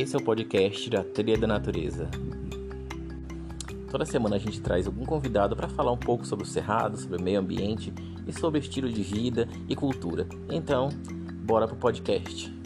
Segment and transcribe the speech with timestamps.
[0.00, 2.08] Esse é o podcast da Trilha da Natureza.
[3.90, 7.16] Toda semana a gente traz algum convidado para falar um pouco sobre o cerrado, sobre
[7.16, 7.92] o meio ambiente
[8.24, 10.28] e sobre estilo de vida e cultura.
[10.48, 10.88] Então,
[11.44, 12.56] bora pro podcast.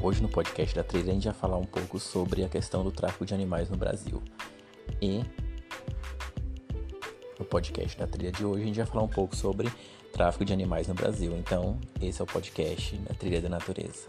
[0.00, 2.92] Hoje no podcast da Trilha a gente vai falar um pouco sobre a questão do
[2.92, 4.22] tráfico de animais no Brasil.
[5.02, 5.24] E
[7.50, 9.68] podcast da trilha de hoje a gente vai falar um pouco sobre
[10.12, 11.36] tráfico de animais no Brasil.
[11.36, 14.06] Então, esse é o podcast da Trilha da Natureza.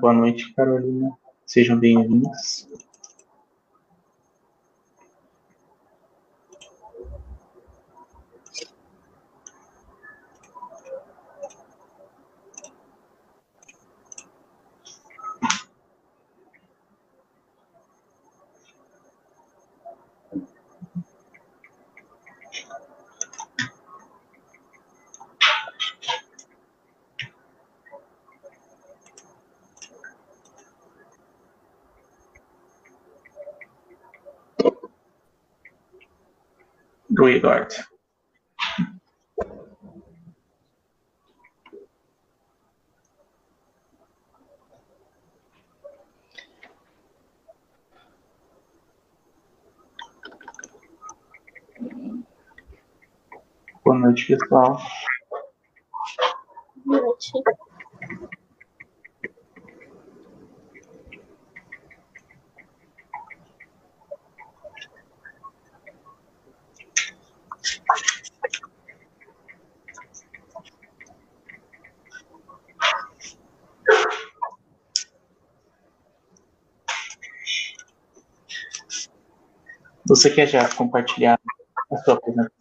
[0.00, 1.10] Boa noite, Carolina.
[1.46, 2.66] Sejam bem-vindos.
[37.16, 37.74] do Eduardo.
[53.86, 54.78] Boa noite, pessoal.
[56.84, 57.30] Boa noite.
[80.08, 81.38] Você quer já compartilhar
[81.92, 82.55] a sua apresentação?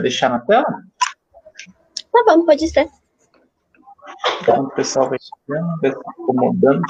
[0.00, 0.82] Já deixar na tela?
[2.10, 2.88] Tá bom, pode ser.
[4.40, 6.82] Então, o pessoal vai chegando, vai se acomodando.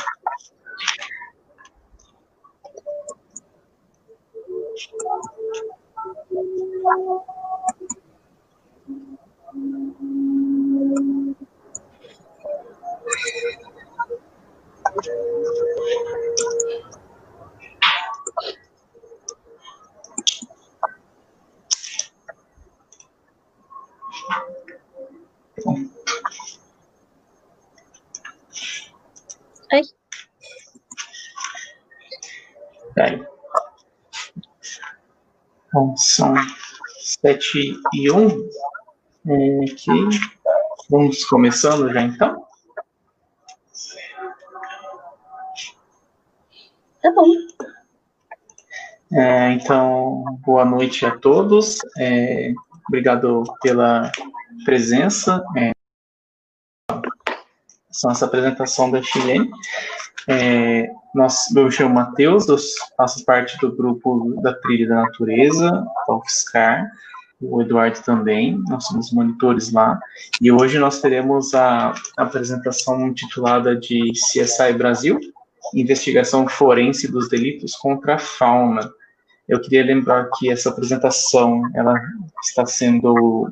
[35.80, 36.34] Bom, são
[37.00, 38.28] sete e um.
[39.26, 39.91] É, aqui.
[40.91, 42.46] Vamos começando já então?
[47.00, 47.32] tá bom.
[49.10, 51.78] É, então, boa noite a todos.
[51.97, 52.52] É,
[52.86, 54.12] obrigado pela
[54.66, 55.42] presença.
[55.56, 55.70] É,
[57.91, 59.50] essa nossa apresentação da Chilene.
[60.28, 62.56] É, nós, eu me chamo Matheus, eu
[62.97, 65.71] faço parte do grupo da Trilha da Natureza,
[66.06, 66.91] da UFSCar,
[67.41, 69.98] o Eduardo também, nós somos monitores lá,
[70.41, 75.19] e hoje nós teremos a, a apresentação intitulada de CSI Brasil,
[75.75, 78.92] Investigação Forense dos Delitos contra a Fauna.
[79.48, 81.94] Eu queria lembrar que essa apresentação, ela
[82.42, 83.48] está sendo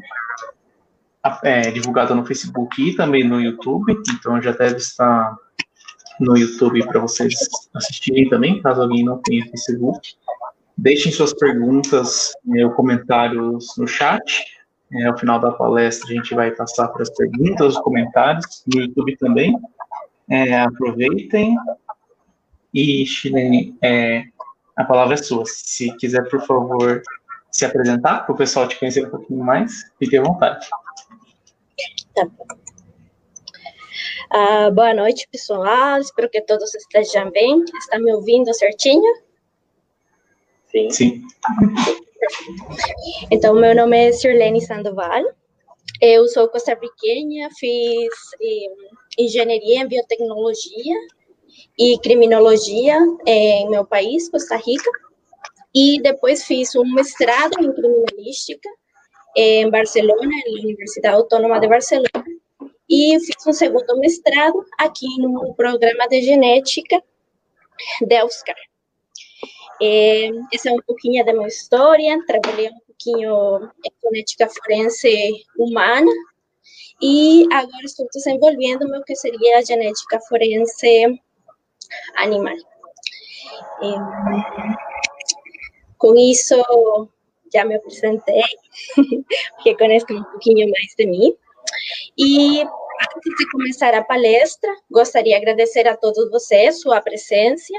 [1.42, 5.36] é, divulgada no Facebook e também no YouTube, então já deve estar
[6.20, 7.34] no YouTube para vocês
[7.74, 10.14] assistirem também, caso alguém não tenha Facebook.
[10.76, 14.44] Deixem suas perguntas ou comentários no chat.
[14.92, 18.80] É, ao final da palestra a gente vai passar para as perguntas, os comentários, no
[18.82, 19.58] YouTube também.
[20.30, 21.56] É, aproveitem.
[22.72, 24.24] E, Chilene, é,
[24.76, 25.44] a palavra é sua.
[25.46, 27.02] Se quiser, por favor,
[27.50, 30.68] se apresentar, para o pessoal te conhecer um pouquinho mais, fique à vontade.
[32.14, 32.57] Tá bom.
[34.30, 35.98] Ah, boa noite, pessoal.
[35.98, 37.64] Espero que todos estejam bem.
[37.78, 39.10] Está me ouvindo certinho?
[40.66, 40.90] Sim.
[40.90, 41.22] Sim.
[43.30, 45.24] Então, meu nome é Sirlene Sandoval.
[45.98, 48.66] Eu sou costarriquenha, fiz eh,
[49.18, 50.94] engenharia em biotecnologia
[51.78, 54.90] e criminologia em meu país, Costa Rica.
[55.74, 58.68] E depois fiz um mestrado em criminalística
[59.34, 62.27] em Barcelona, na Universidade Autônoma de Barcelona.
[62.88, 67.02] E fiz um segundo mestrado aqui no programa de genética
[68.06, 68.56] da UFSCar.
[69.80, 72.18] É, essa é um pouquinho da minha história.
[72.26, 76.10] Trabalhei um pouquinho em genética forense humana
[77.00, 81.20] e agora estou desenvolvendo o que seria a genética forense
[82.16, 82.56] animal.
[85.96, 86.56] com isso,
[87.52, 88.42] já me apresentei,
[89.56, 91.36] porque conhecem um pouquinho mais de mim.
[92.18, 97.72] E antes de começar a palestra, gostaria de agradecer a todos vocês sua presença,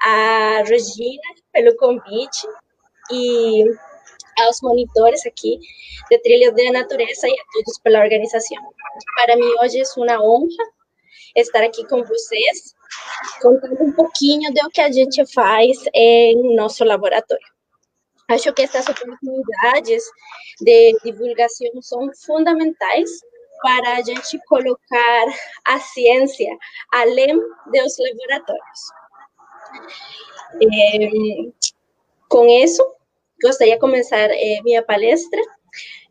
[0.00, 1.20] a Regina
[1.52, 2.48] pelo convite
[3.12, 3.64] e
[4.38, 5.58] aos monitores aqui
[6.10, 8.56] de Trilhas da Natureza e a todos pela organização.
[9.14, 10.64] Para mim, hoje é uma honra
[11.34, 12.74] estar aqui com vocês,
[13.42, 17.46] contando um pouquinho do que a gente faz em nosso laboratório.
[18.28, 20.02] Acho que essas oportunidades
[20.62, 23.10] de divulgação são fundamentais
[23.62, 25.24] para a gente colocar
[25.64, 26.56] a ciência
[26.92, 28.80] além dos laboratórios.
[30.62, 31.66] É,
[32.28, 32.82] com isso,
[33.42, 35.40] gostaria de começar eh, minha palestra.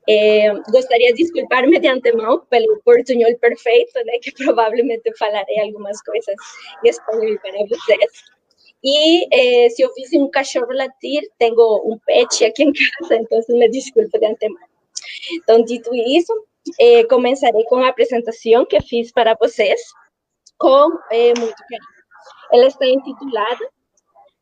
[0.07, 6.35] Eh, gostaria de desculpar-me de antemão pelo portunhol perfeito, né, que provavelmente falarei algumas coisas
[6.83, 8.35] em espanhol para vocês.
[8.83, 13.41] E eh, se eu fiz um cachorro latir, tenho um pet aqui em casa, então
[13.49, 14.67] me desculpe de antemão.
[15.33, 16.33] Então, dito isso,
[16.79, 19.81] eh, começarei com a apresentação que fiz para vocês,
[20.57, 21.95] com eh, muito carinho.
[22.51, 23.69] Ela está intitulada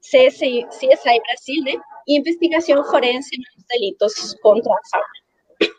[0.02, 1.82] CSI, CSI Brasil, né?
[2.08, 5.74] Investigação forense nos delitos contra a fauna.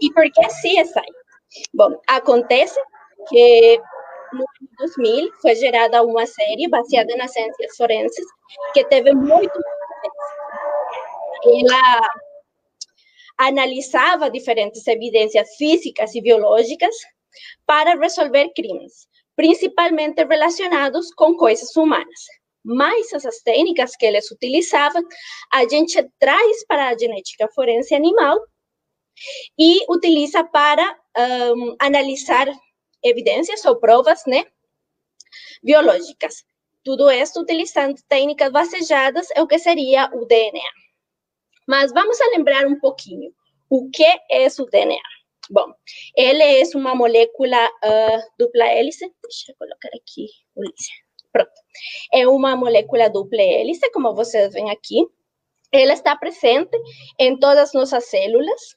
[0.00, 1.06] E por que CSI?
[1.72, 2.78] Bom, acontece
[3.28, 3.80] que
[4.32, 8.26] no ano 2000 foi gerada uma série baseada nas ciências forenses
[8.74, 9.58] que teve muito
[11.44, 12.00] ela
[13.38, 16.94] analisava diferentes evidências físicas e biológicas
[17.66, 22.20] para resolver crimes, principalmente relacionados com coisas humanas
[22.66, 25.00] mas essas técnicas que eles utilizavam,
[25.52, 28.40] a gente traz para a genética forense animal
[29.56, 30.98] e utiliza para
[31.54, 32.48] um, analisar
[33.04, 34.44] evidências ou provas, né,
[35.62, 36.44] biológicas.
[36.84, 40.85] Tudo isso utilizando técnicas baseadas em o que seria o DNA.
[41.66, 43.32] Mas vamos a lembrar um pouquinho
[43.68, 45.00] o que é o DNA.
[45.50, 45.72] Bom,
[46.16, 49.12] ele é uma molécula uh, dupla hélice.
[49.22, 50.26] Deixa eu colocar aqui,
[50.56, 50.88] Ulisses.
[51.32, 51.50] Pronto.
[52.12, 55.06] É uma molécula dupla hélice, como vocês veem aqui.
[55.72, 56.76] Ela está presente
[57.18, 58.76] em todas as nossas células,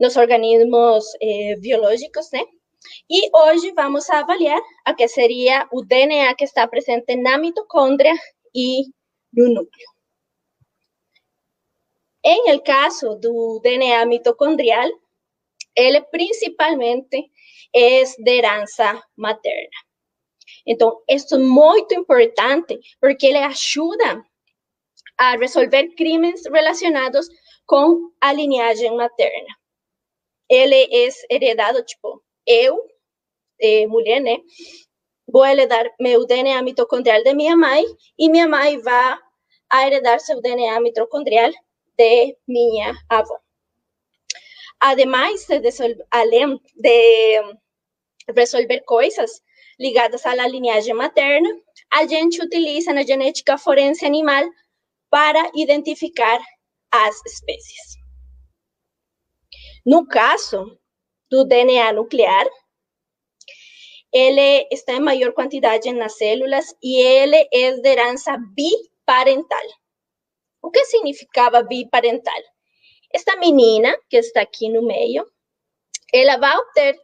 [0.00, 2.44] nos organismos eh, biológicos, né?
[3.10, 8.14] E hoje vamos avaliar a que seria o DNA que está presente na mitocôndria
[8.54, 8.84] e
[9.32, 9.91] no núcleo.
[12.24, 14.88] Em el caso do DNA mitocondrial,
[15.74, 17.30] ele principalmente
[17.74, 19.70] é de herança materna.
[20.66, 24.24] Então, isso é muito importante porque ele ajuda
[25.18, 27.28] a resolver crimes relacionados
[27.66, 29.56] com a linhagem materna.
[30.48, 32.86] Ele é heredado, tipo, eu,
[33.60, 34.38] eh, mulher, né?
[35.26, 37.84] Vou heredar meu DNA mitocondrial de minha mãe
[38.18, 39.18] e minha mãe vai
[39.86, 41.50] heredar seu DNA mitocondrial
[41.96, 43.38] de minha avó.
[44.80, 45.60] Ademais de,
[46.76, 47.40] de
[48.34, 49.42] resolver coisas
[49.78, 51.48] ligadas à linhagem materna,
[51.92, 54.44] a gente utiliza na genética forense animal
[55.10, 56.40] para identificar
[56.90, 57.98] as espécies.
[59.84, 60.78] No caso
[61.30, 62.46] do DNA nuclear,
[64.12, 69.66] ele está em maior quantidade nas células e ele é de herança biparental.
[70.62, 72.40] O que significava biparental?
[73.12, 75.26] Esta menina, que está aqui no meio,
[76.14, 76.96] ela vai obter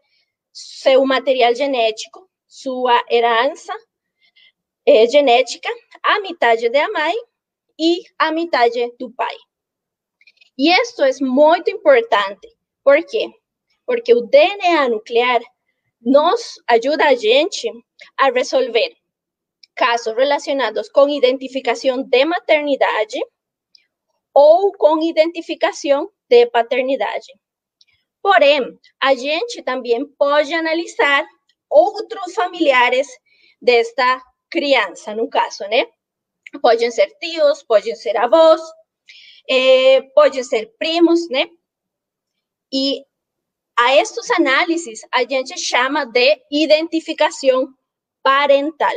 [0.52, 3.72] seu material genético sua herança
[4.86, 5.68] é, genética,
[6.02, 7.14] a metade da mãe
[7.78, 9.36] e a metade do pai.
[10.56, 12.48] E isso é muito importante.
[12.82, 13.30] Por quê?
[13.84, 15.40] Porque o DNA nuclear
[16.00, 17.70] nos ajuda a gente
[18.16, 18.96] a resolver
[19.74, 23.20] casos relacionados com identificação de maternidade
[24.34, 27.26] ou com identificação de paternidade.
[28.22, 31.26] Porém, a gente também pode analisar
[31.70, 33.08] outros familiares
[33.60, 35.86] desta criança, no caso, né?
[36.62, 38.60] Podem ser tios, podem ser avós,
[39.48, 41.46] eh, podem ser primos, né?
[42.72, 43.04] E
[43.78, 47.68] a estes análises a gente chama de identificação
[48.22, 48.94] parental,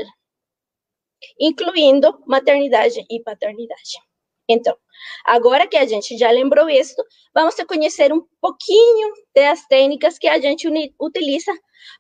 [1.40, 4.11] incluindo maternidade e paternidade.
[4.52, 4.76] Então,
[5.26, 7.02] agora que a gente já lembrou isso,
[7.34, 10.68] vamos conhecer um pouquinho das técnicas que a gente
[11.00, 11.52] utiliza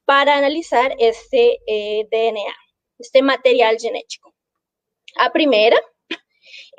[0.05, 2.53] para analisar este eh, DNA,
[2.99, 4.33] este material genético.
[5.17, 5.81] A primeira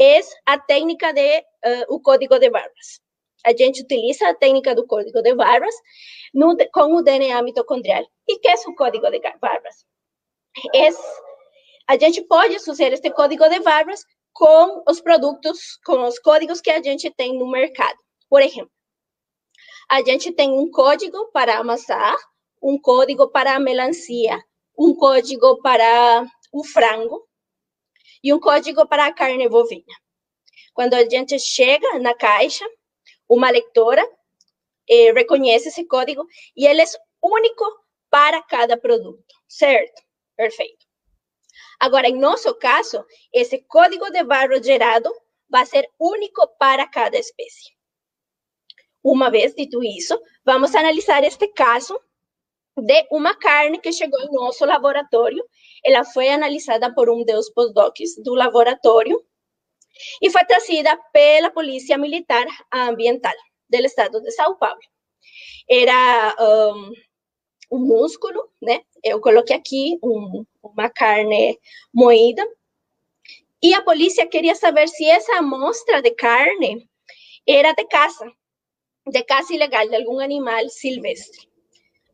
[0.01, 3.03] é a técnica de uh, o código de barras.
[3.45, 5.75] a gente utiliza a técnica do código de barras
[6.33, 8.05] no, com o DNA mitocondrial.
[8.29, 9.85] E que é o código de barras?
[10.75, 10.89] É,
[11.89, 16.71] a gente pode usar este código de barras com os produtos, com os códigos que
[16.71, 17.99] a gente tem no mercado.
[18.29, 18.73] Por exemplo,
[19.89, 22.17] a gente tem um código para amassar,
[22.63, 24.43] um código para a melancia,
[24.79, 27.29] um código para o frango
[28.23, 29.95] e um código para a carne bovina.
[30.73, 32.65] Quando a gente chega na caixa,
[33.29, 34.03] uma leitora
[34.89, 36.87] eh, reconhece esse código e ele é
[37.23, 37.65] único
[38.11, 40.03] para cada produto, certo?
[40.37, 40.92] Perfeito.
[41.83, 45.13] Agora, em nosso caso, esse código de barra gerado
[45.51, 47.73] vai ser único para cada espécie.
[49.03, 52.01] Uma vez dito isso, vamos analisar este caso
[52.77, 55.45] de uma carne que chegou em nosso laboratório.
[55.85, 59.21] Ela foi analisada por um dos postdocs do laboratório
[60.23, 63.35] e foi trazida pela Polícia Militar Ambiental
[63.69, 64.79] do estado de São Paulo.
[65.69, 66.93] Era um,
[67.73, 68.83] um músculo, né?
[69.03, 71.59] Eu coloquei aqui um, uma carne
[71.93, 72.47] moída.
[73.63, 76.89] E a polícia queria saber se essa amostra de carne
[77.47, 78.25] era de caça,
[79.07, 81.49] de caça ilegal de algum animal silvestre.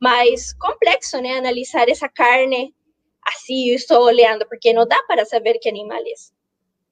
[0.01, 1.39] Mas complexo, né?
[1.39, 2.75] Analisar essa carne
[3.23, 6.15] assim, estou olhando, porque não dá para saber que animal é.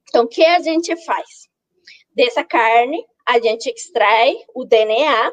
[0.09, 1.49] Então, o que a gente faz?
[2.15, 5.33] Dessa carne, a gente extrai o DNA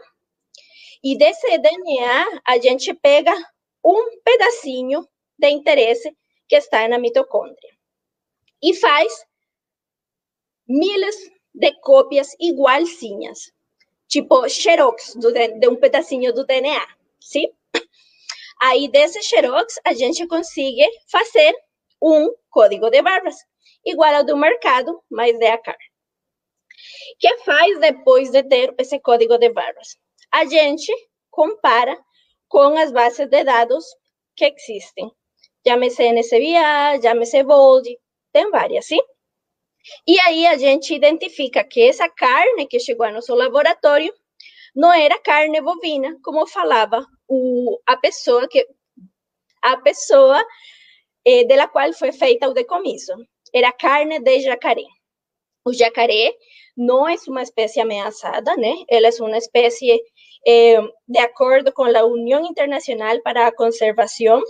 [1.03, 3.33] e desse DNA a gente pega
[3.83, 6.15] um pedacinho de interesse
[6.47, 7.73] que está na mitocôndria
[8.61, 9.25] e faz
[10.67, 11.17] milhares
[11.53, 13.51] de cópias igualzinhas,
[14.07, 16.87] tipo xerox do, de um pedacinho do DNA,
[17.19, 17.47] sim?
[18.61, 21.53] Aí desse xerox a gente consegue fazer
[22.01, 23.35] um código de barras
[23.85, 25.85] igual ao do mercado, mas de a carne.
[27.13, 29.97] O que faz depois de ter esse código de barras?
[30.31, 30.91] A gente
[31.29, 31.97] compara
[32.47, 33.85] com as bases de dados
[34.35, 35.11] que existem.
[35.65, 37.97] Llámese NCBA, llámese Bold,
[38.31, 38.99] tem várias, sim?
[40.07, 44.13] E aí a gente identifica que essa carne que chegou ao nosso laboratório
[44.75, 48.65] não era carne bovina, como falava o, a pessoa que
[49.61, 50.43] a pessoa
[51.25, 53.13] eh, de la qual foi feita o decomiso.
[53.53, 54.85] Era carne de jacaré.
[55.65, 56.33] O jacaré
[56.75, 58.73] não é uma espécie ameaçada, né?
[58.89, 60.01] Ela é uma espécie
[60.45, 64.41] eh, de acordo com a União Internacional para a Conservação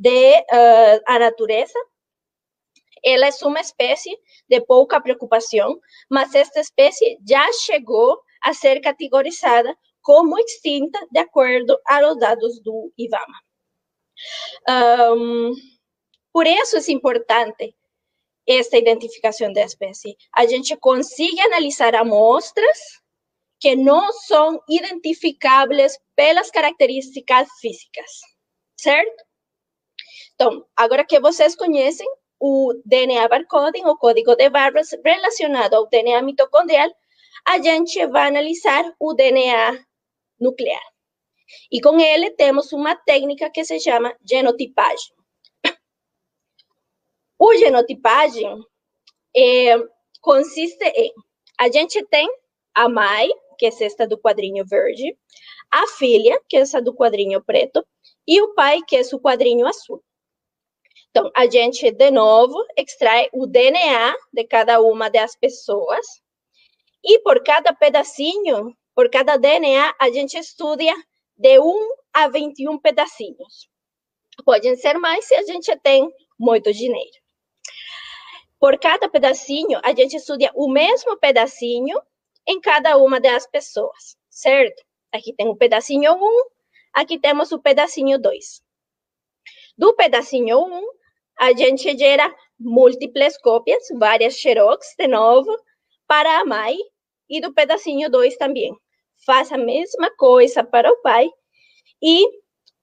[0.00, 1.78] de uh, a Natureza.
[3.04, 5.78] Ela é uma espécie de pouca preocupação,
[6.10, 12.92] mas esta espécie já chegou a ser categorizada como extinta de acordo aos dados do
[12.96, 13.40] IBAMA.
[15.16, 15.52] Um,
[16.32, 17.74] por isso é importante
[18.46, 20.16] esta identificação da espécie.
[20.34, 22.78] A gente consegue analisar amostras
[23.60, 28.10] que não são identificáveis pelas características físicas,
[28.78, 29.29] certo?
[30.40, 32.08] Então, agora que vocês conhecem
[32.40, 36.90] o DNA barcoding, o código de barras relacionado ao DNA mitocondrial,
[37.46, 39.84] a gente vai analisar o DNA
[40.40, 40.80] nuclear.
[41.70, 45.12] E com ele temos uma técnica que se chama genotipagem.
[47.38, 48.64] O genotipagem
[49.36, 49.76] é,
[50.22, 51.12] consiste em
[51.58, 52.26] a gente tem
[52.74, 53.28] a mãe,
[53.58, 55.14] que é esta do quadrinho verde,
[55.70, 57.86] a filha, que é essa do quadrinho preto,
[58.26, 60.02] e o pai, que é o quadrinho azul.
[61.10, 66.06] Então, a gente, de novo, extrai o DNA de cada uma das pessoas,
[67.02, 70.84] e por cada pedacinho, por cada DNA, a gente estuda
[71.36, 73.68] de 1 a 21 pedacinhos.
[74.44, 77.18] Podem ser mais se a gente tem muito dinheiro.
[78.60, 82.00] Por cada pedacinho, a gente estuda o mesmo pedacinho
[82.46, 84.82] em cada uma das pessoas, certo?
[85.12, 86.18] Aqui tem o pedacinho 1,
[86.92, 88.62] aqui temos o pedacinho 2.
[89.76, 90.99] Do pedacinho 1,
[91.40, 95.50] a gente gera múltiplas cópias, várias xerox, de novo,
[96.06, 96.76] para a mãe,
[97.28, 98.76] e do pedacinho 2 também.
[99.24, 101.28] Faz a mesma coisa para o pai
[102.02, 102.24] e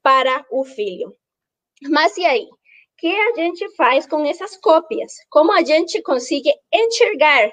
[0.01, 1.15] para o filho.
[1.89, 2.47] Mas e aí?
[2.97, 5.13] que a gente faz com essas cópias?
[5.29, 7.51] Como a gente consegue enxergar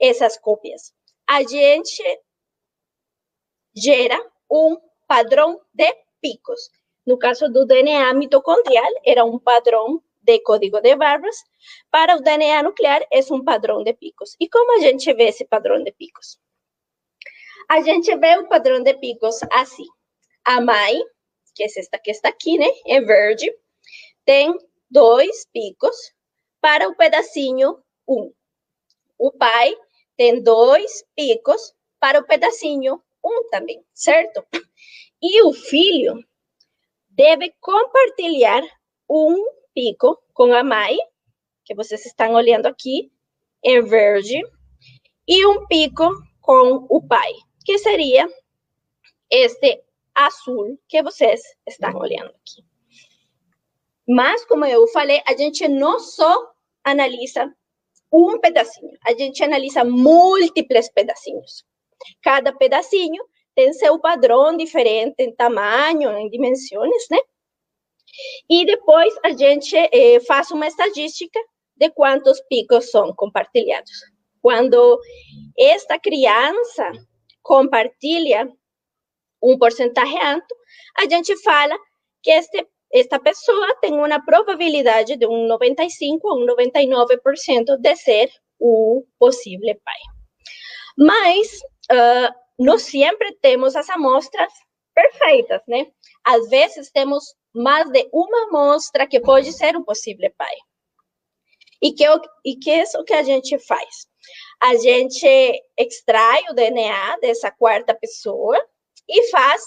[0.00, 0.92] essas cópias?
[1.28, 2.02] A gente
[3.74, 4.16] gera
[4.50, 4.76] um
[5.08, 6.70] padrão de picos.
[7.04, 11.36] No caso do DNA mitocondrial, era um padrão de código de barras.
[11.90, 14.36] Para o DNA nuclear, é um padrão de picos.
[14.40, 16.38] E como a gente vê esse padrão de picos?
[17.68, 19.86] A gente vê o padrão de picos assim.
[20.44, 21.00] A mãe,
[21.54, 22.66] que é esta que está aqui, né?
[22.86, 23.50] É verde.
[24.24, 24.54] Tem
[24.90, 25.96] dois picos
[26.60, 28.14] para o pedacinho 1.
[28.14, 28.32] Um.
[29.18, 29.74] O pai
[30.16, 34.44] tem dois picos para o pedacinho um também, certo?
[35.20, 36.22] E o filho
[37.08, 38.62] deve compartilhar
[39.08, 39.34] um
[39.76, 40.96] pico com a mãe,
[41.62, 43.12] que vocês estão olhando aqui,
[43.62, 44.40] em verde,
[45.28, 46.08] e um pico
[46.40, 47.30] com o pai,
[47.62, 48.26] que seria
[49.30, 52.64] este azul que vocês estão olhando aqui.
[54.08, 56.52] Mas, como eu falei, a gente não só
[56.82, 57.52] analisa
[58.10, 61.66] um pedacinho, a gente analisa múltiplos pedacinhos.
[62.22, 63.22] Cada pedacinho
[63.54, 67.18] tem seu padrão diferente em tamanho, em dimensões, né?
[68.48, 71.38] E depois a gente eh, faz uma estatística
[71.76, 73.92] de quantos picos são compartilhados.
[74.40, 75.00] Quando
[75.58, 76.92] esta criança
[77.42, 78.48] compartilha
[79.42, 80.54] um porcentagem alto,
[80.96, 81.76] a gente fala
[82.22, 88.30] que este, esta pessoa tem uma probabilidade de um 95 a um 99% de ser
[88.58, 90.00] o possível pai.
[90.98, 91.58] Mas
[91.92, 94.52] uh, sempre temos as amostras
[94.96, 95.86] perfeitas, né?
[96.24, 97.22] Às vezes temos
[97.54, 100.56] mais de uma amostra que pode ser um possível pai.
[101.82, 102.04] E que,
[102.44, 104.08] e que é isso que a gente faz?
[104.60, 108.58] A gente extrai o DNA dessa quarta pessoa
[109.06, 109.62] e faz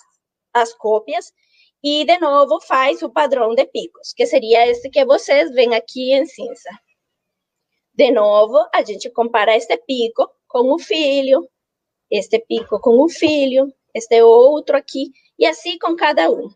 [0.51, 1.31] as cópias
[1.83, 6.11] e, de novo, faz o padrão de picos, que seria esse que vocês veem aqui
[6.11, 6.69] em cinza.
[7.93, 11.47] De novo, a gente compara este pico com o filho,
[12.09, 16.49] este pico com o filho, este outro aqui, e assim com cada um.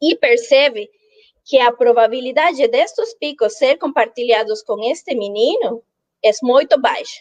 [0.00, 0.90] E percebe
[1.44, 5.82] que a probabilidade destes picos ser compartilhados com este menino
[6.24, 7.20] é muito baixa.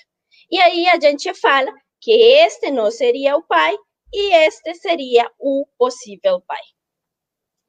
[0.49, 3.75] E aí a gente fala que este não seria o pai
[4.13, 6.61] e este seria o possível pai.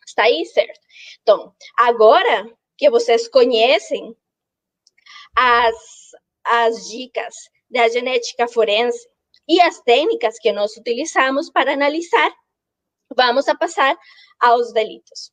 [0.06, 0.80] Está aí certo?
[1.22, 2.44] Então, agora
[2.76, 4.14] que vocês conhecem
[5.36, 5.76] as,
[6.44, 7.34] as dicas
[7.70, 9.08] da genética forense
[9.52, 12.32] e as técnicas que nós utilizamos para analisar,
[13.14, 13.94] vamos a passar
[14.40, 15.30] aos delitos.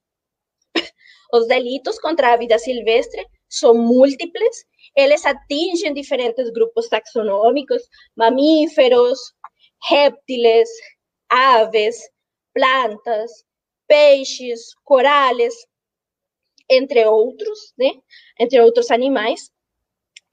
[1.32, 7.82] Os delitos contra a vida silvestre são múltiples, eles atingem diferentes grupos taxonômicos,
[8.14, 9.18] mamíferos,
[9.88, 10.68] réptiles,
[11.30, 11.98] aves,
[12.54, 13.46] plantas,
[13.88, 15.54] peixes, corales,
[16.70, 17.92] entre outros, né?
[18.38, 19.50] Entre outros animais.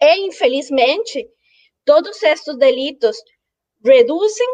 [0.01, 1.31] E, infelizmente,
[1.85, 3.17] todos estes delitos
[3.87, 4.47] reduzem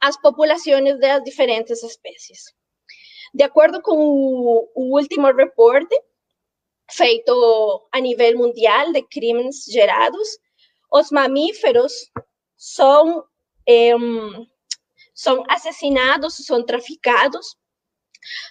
[0.00, 2.54] as populações das diferentes espécies.
[3.32, 5.94] De acordo com o, último reporte
[6.90, 10.28] feito a nível mundial de crimes gerados,
[10.92, 11.92] os mamíferos
[12.56, 13.24] são,
[15.14, 17.56] são assassinados, são traficados,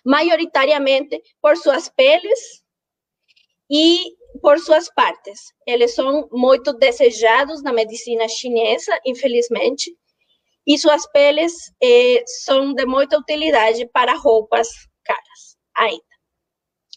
[0.06, 2.64] maioritariamente por suas peles
[3.70, 5.54] e por suas partes.
[5.66, 9.98] Eles são muito desejados na medicina chinesa, infelizmente,
[10.68, 14.68] e suas peles eh, são de muita utilidade para roupas
[15.06, 16.04] caras ainda.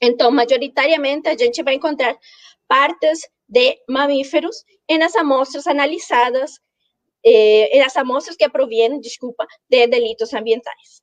[0.03, 2.19] Então, majoritariamente, a gente vai encontrar
[2.67, 6.51] partes de mamíferos nas amostras analisadas,
[7.25, 11.01] eh, nas amostras que provêm, desculpa, de delitos ambientais.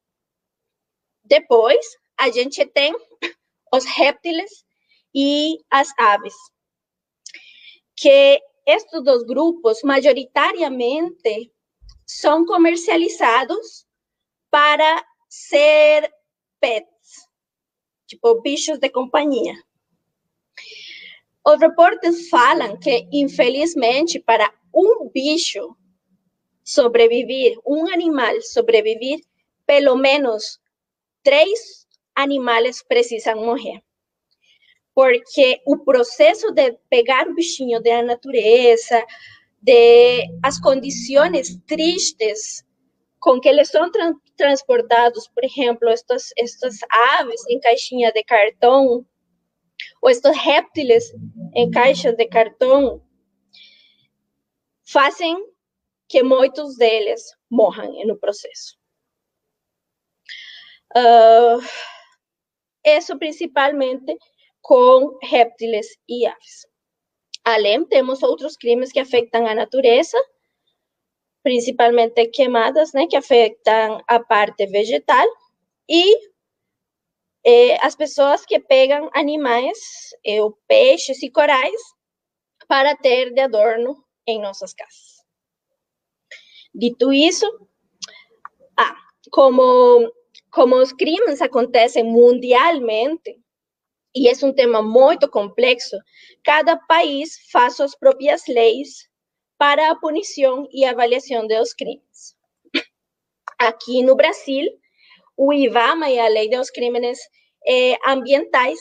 [1.24, 1.86] Depois,
[2.20, 2.94] a gente tem
[3.74, 4.66] os réptiles
[5.14, 6.36] e as aves,
[7.96, 11.52] que estes dois grupos, majoritariamente,
[12.06, 13.86] são comercializados
[14.50, 16.12] para ser
[16.60, 17.28] pets,
[18.08, 19.56] tipo bichos de companhia.
[21.46, 25.76] Os reportes falam que, infelizmente, para um bicho
[26.64, 29.20] sobreviver, um animal sobreviver,
[29.66, 30.60] pelo menos
[31.22, 33.84] três animais precisam morrer
[34.96, 39.04] porque o processo de pegar o bichinho da natureza,
[39.62, 42.64] de as condições tristes
[43.20, 46.80] com que eles são tra transportados, por exemplo, estes, estas
[47.18, 49.06] aves em caixinha de cartão,
[50.02, 51.14] ou estes réptiles
[51.56, 53.02] em caixas de cartão,
[54.84, 55.38] fazem
[56.10, 58.78] que muitos deles morram no processo.
[60.96, 61.64] Uh,
[62.84, 64.18] isso principalmente
[64.64, 66.66] com réptiles e aves.
[67.44, 70.18] Além, temos outros crimes que afetam a natureza,
[71.44, 75.28] principalmente queimadas, né, que afetam a parte vegetal,
[75.90, 76.16] e
[77.46, 79.78] eh, as pessoas que pegam animais,
[80.26, 81.82] eh, peixes e corais,
[82.66, 85.26] para ter de adorno em nossas casas.
[86.74, 87.46] Dito isso,
[88.80, 88.96] ah,
[89.30, 90.10] como,
[90.50, 93.43] como os crimes acontecem mundialmente,
[94.16, 95.98] e é um tema muito complexo,
[96.44, 99.10] cada país faz suas próprias leis
[99.58, 102.36] para a punição e avaliação dos crimes.
[103.58, 104.70] Aqui no Brasil,
[105.38, 107.18] o IVAMA e a Lei dos Crimes
[107.66, 108.80] eh, Ambientais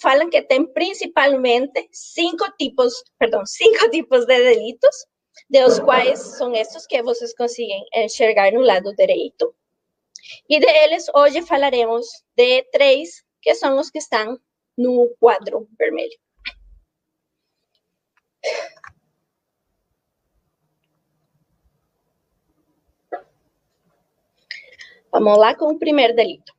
[0.00, 5.06] falam que tem principalmente cinco tipos, perdão, cinco tipos de delitos,
[5.48, 9.54] dos quais são esses que vocês conseguem enxergar no lado direito.
[10.48, 14.38] E deles, hoje falaremos de três, que são os que estão
[14.76, 16.18] no quadro vermelho.
[25.10, 26.54] Vamos lá com o primeiro delito,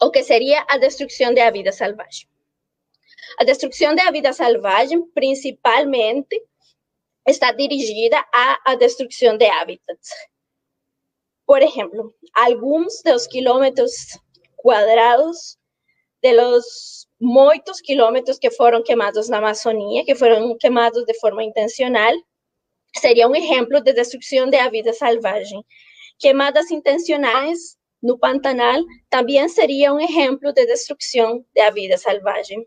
[0.00, 2.28] o que seria a destruição da vida selvagem.
[3.40, 6.40] A destruição da vida selvagem, principalmente,
[7.26, 10.10] está dirigida à destruição de hábitats.
[11.44, 14.16] Por exemplo, alguns dos quilômetros
[14.56, 15.58] quadrados
[16.22, 22.12] de los muitos quilômetros que foram queimados na Amazônia, que foram queimados de forma intencional,
[22.96, 25.64] seria um exemplo de destruição da vida selvagem
[26.22, 28.80] queimadas intencionais no Pantanal
[29.10, 32.64] também seria um exemplo de destruição da vida selvagem.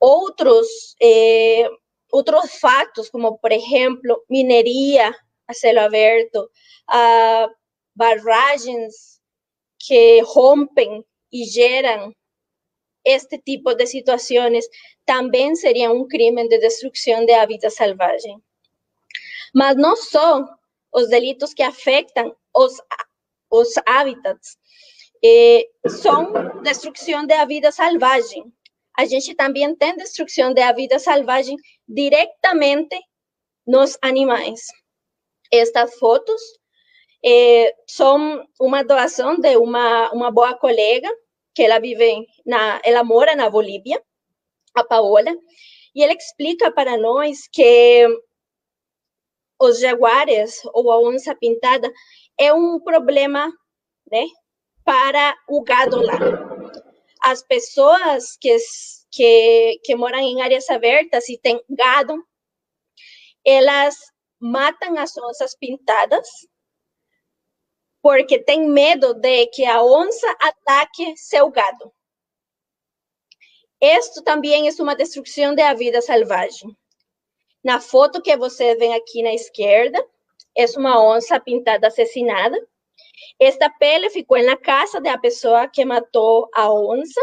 [0.00, 0.66] Outros,
[1.00, 1.68] eh,
[2.12, 5.14] outros fatos, como, por exemplo, mineria
[5.48, 6.50] a céu aberto,
[7.94, 9.20] barragens
[9.78, 12.12] que rompem e geram
[13.06, 14.66] este tipo de situações,
[15.06, 18.42] também seria um crime de destruição da vida selvagem.
[19.54, 20.44] Mas não só
[20.92, 22.74] os delitos que afetam os,
[23.50, 24.58] os hábitats,
[25.24, 28.52] eh, são destruição da vida selvagem.
[28.98, 31.56] A gente também tem destruição da vida selvagem
[31.88, 32.98] diretamente
[33.66, 34.66] nos animais.
[35.52, 36.40] Estas fotos
[37.24, 41.10] eh, são uma doação de uma, uma boa colega,
[41.56, 44.00] que ela vive, na, ela mora na Bolívia,
[44.74, 45.34] a Paola,
[45.94, 48.06] e ela explica para nós que
[49.58, 51.90] os jaguares ou a onça pintada
[52.38, 53.50] é um problema,
[54.12, 54.26] né,
[54.84, 56.18] para o gado lá.
[57.22, 58.54] As pessoas que,
[59.10, 62.22] que, que moram em áreas abertas e têm gado,
[63.42, 63.96] elas
[64.38, 66.28] matam as onças pintadas
[68.06, 71.92] porque tem medo de que a onça ataque seu gado.
[73.82, 76.70] Isto também é uma destruição da vida selvagem.
[77.64, 79.98] Na foto que você vê aqui na esquerda,
[80.56, 82.56] é uma onça pintada assassinada.
[83.40, 87.20] Esta pele ficou na casa da pessoa que matou a onça.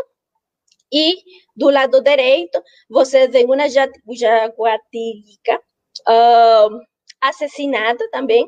[0.92, 1.16] E
[1.56, 5.62] do lado direito, você vê uma jaguatirica
[6.10, 6.78] uh,
[7.22, 8.46] assassinada também,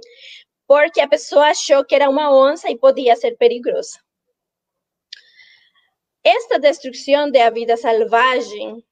[0.68, 4.00] porque a pessoa achou que era uma onça e podia ser perigosa.
[6.24, 8.84] Esta destruição da vida selvagem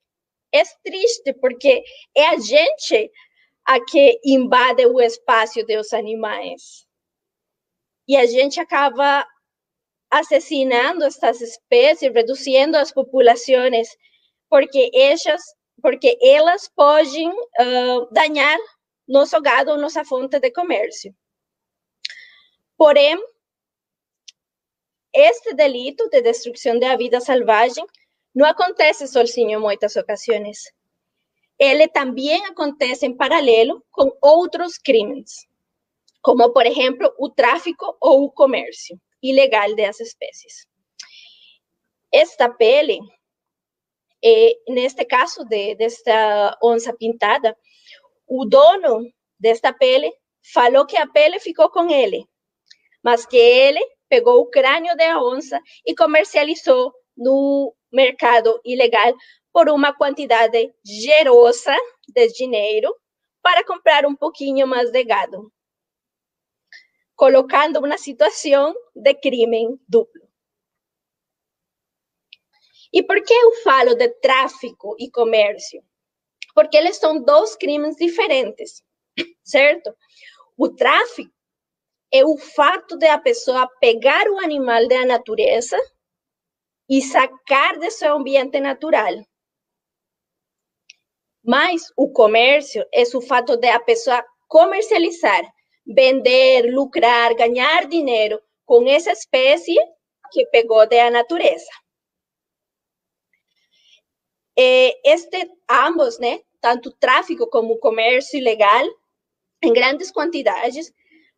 [0.51, 1.83] é triste porque
[2.15, 3.11] é a gente
[3.65, 6.85] a que invade o espaço dos animais.
[8.07, 9.25] E a gente acaba
[10.11, 13.87] assassinando estas espécies, reduzindo as populações,
[14.47, 15.41] porque elas,
[15.81, 18.59] porque elas podem uh, danhar
[19.07, 21.15] nosso gado, nossa fonte de comércio.
[22.83, 23.17] Porém,
[25.13, 27.85] este delito de destruição da vida selvagem
[28.35, 30.63] não acontece sozinho em muitas ocasiões.
[31.57, 35.47] Ele também acontece em paralelo com outros crimes,
[36.21, 40.67] como, por exemplo, o tráfico ou o comércio ilegal das espécies.
[42.11, 42.99] Esta pele,
[44.21, 47.57] eh, neste caso de, desta onça pintada,
[48.27, 52.27] o dono desta pele falou que a pele ficou com ele,
[53.03, 59.13] mas que ele pegou o crânio da onça e comercializou no mercado ilegal
[59.51, 61.75] por uma quantidade generosa
[62.07, 62.95] de dinheiro
[63.41, 65.51] para comprar um pouquinho mais de gado,
[67.15, 70.23] colocando uma situação de crime duplo.
[72.91, 75.83] E por que eu falo de tráfico e comércio?
[76.53, 78.83] Porque eles são dois crimes diferentes,
[79.43, 79.95] certo?
[80.55, 81.32] O tráfico
[82.13, 85.77] é o fato de a pessoa pegar o animal da natureza
[86.87, 89.15] e sacar de seu ambiente natural.
[91.43, 95.41] Mas o comércio é o fato de a pessoa comercializar,
[95.87, 99.75] vender, lucrar, ganhar dinheiro com essa espécie
[100.31, 101.71] que pegou da natureza.
[104.55, 108.85] Este, ambos, né, tanto tráfico como comércio ilegal,
[109.63, 110.93] em grandes quantidades,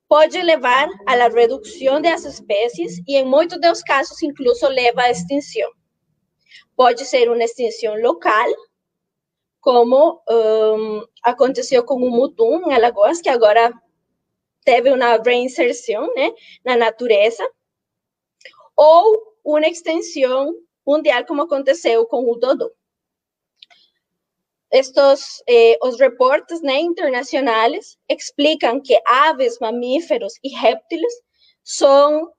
[0.07, 5.69] pode levar à redução das espécies e, em muitos dos casos, incluso leva à extinção.
[6.75, 8.47] Pode ser uma extinção local,
[9.59, 13.73] como um, aconteceu com o mutum em Alagoas, que agora
[14.63, 16.31] teve uma reinserção né,
[16.63, 17.47] na natureza,
[18.75, 20.53] ou uma extensão
[20.85, 22.71] mundial, como aconteceu com o Dodô.
[24.75, 31.13] Estos, eh, os reportes né, internacionais explicam que aves, mamíferos e répteis
[31.63, 32.29] são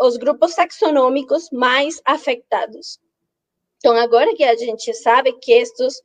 [0.00, 3.00] os grupos taxonômicos mais afetados.
[3.78, 6.00] Então, agora que a gente sabe que estes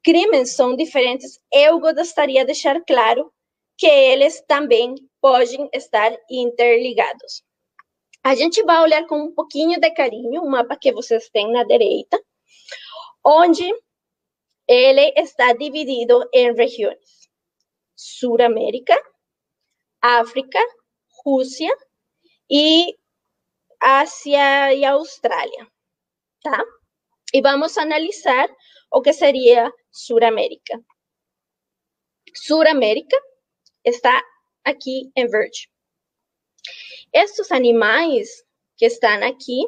[0.00, 3.32] crimes são diferentes, eu gostaria de deixar claro
[3.76, 7.42] que eles também podem estar interligados.
[8.22, 11.64] A gente vai olhar com um pouquinho de carinho o mapa que vocês têm na
[11.64, 12.16] direita,
[13.24, 13.68] onde
[14.68, 17.28] ele está dividido em regiões:
[17.96, 18.96] Suramérica,
[20.00, 20.58] África,
[21.24, 21.74] Rússia
[22.50, 22.96] e
[23.80, 25.66] Ásia e Austrália,
[26.42, 26.64] tá?
[27.32, 28.48] E vamos analisar
[28.90, 30.80] o que seria Suramérica.
[32.34, 33.16] Suramérica
[33.84, 34.22] está
[34.64, 35.70] aqui em verde.
[37.12, 38.28] Estes animais
[38.76, 39.66] que estão aqui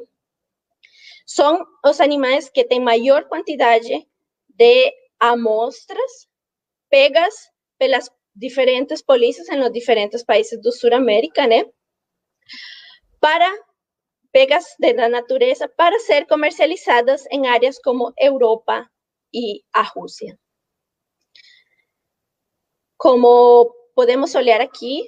[1.27, 4.07] são os animais que têm maior quantidade
[4.57, 6.29] de amostras
[6.89, 11.65] pegas pelas diferentes polícias em os diferentes países do Sul América, né?
[13.21, 13.51] Para
[14.33, 18.89] pegas da natureza para ser comercializadas em áreas como Europa
[19.33, 20.39] e a Rússia.
[22.99, 25.07] Como podemos olhar aqui,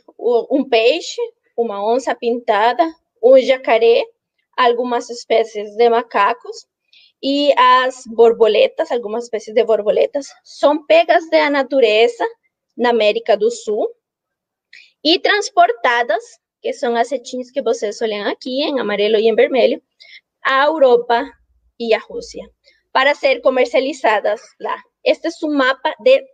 [0.51, 1.21] um peixe
[1.59, 2.89] uma onça pintada,
[3.21, 4.05] um jacaré,
[4.57, 6.67] algumas espécies de macacos
[7.23, 12.25] e as borboletas, algumas espécies de borboletas, são pegas da natureza
[12.77, 13.89] na América do Sul
[15.05, 16.23] e transportadas,
[16.61, 19.83] que são as setinhas que vocês olham aqui, em amarelo e em vermelho,
[20.45, 21.25] à Europa
[21.79, 22.49] e à Rússia,
[22.93, 24.81] para ser comercializadas lá.
[25.05, 26.25] Este é um mapa de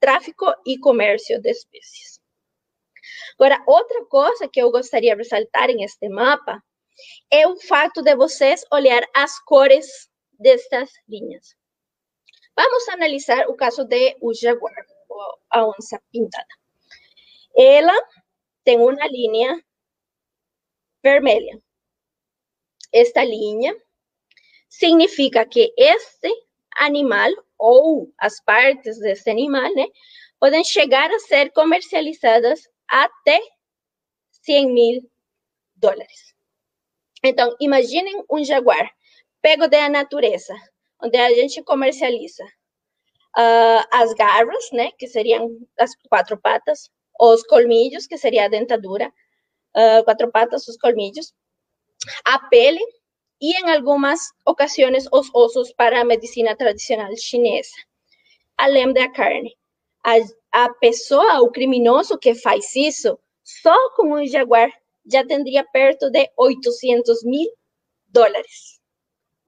[0.00, 2.20] tráfico e comércio de espécies.
[3.38, 6.62] Agora, outra coisa que eu gostaria de ressaltar em este mapa
[7.30, 11.56] é o fato de vocês olhar as cores destas linhas.
[12.56, 14.74] Vamos analisar o caso de o jaguar,
[15.50, 16.46] a onça pintada.
[17.56, 17.94] Ela
[18.64, 19.62] tem uma linha
[21.02, 21.58] vermelha.
[22.92, 23.74] Esta linha
[24.68, 26.30] significa que este
[26.76, 29.86] animal ou as partes deste animal, né,
[30.38, 30.64] podem
[31.10, 33.40] a ser comercializadas até
[34.44, 35.10] 100 mil
[35.76, 36.34] dólares.
[37.24, 38.90] Então, imaginem um jaguar
[39.42, 40.54] pego da natureza,
[41.02, 42.44] onde a gente comercializa
[43.36, 49.12] uh, as garras, né, que seriam as quatro patas, os colmillos, que seria a dentadura,
[49.76, 51.32] uh, quatro patas, os colmillos,
[52.24, 52.80] a pele
[53.40, 57.74] e, em algumas ocasiões, os ossos para a medicina tradicional chinesa,
[58.56, 59.54] além da carne.
[60.04, 60.14] A,
[60.64, 64.70] a pessoa, o criminoso que faz isso, só com um jaguar
[65.10, 67.50] já teria perto de 800 mil
[68.08, 68.81] dólares.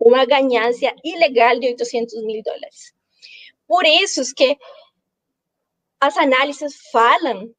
[0.05, 2.93] Uma ganância ilegal de 800 mil dólares.
[3.67, 4.59] Por isso que
[5.99, 7.51] as análises falam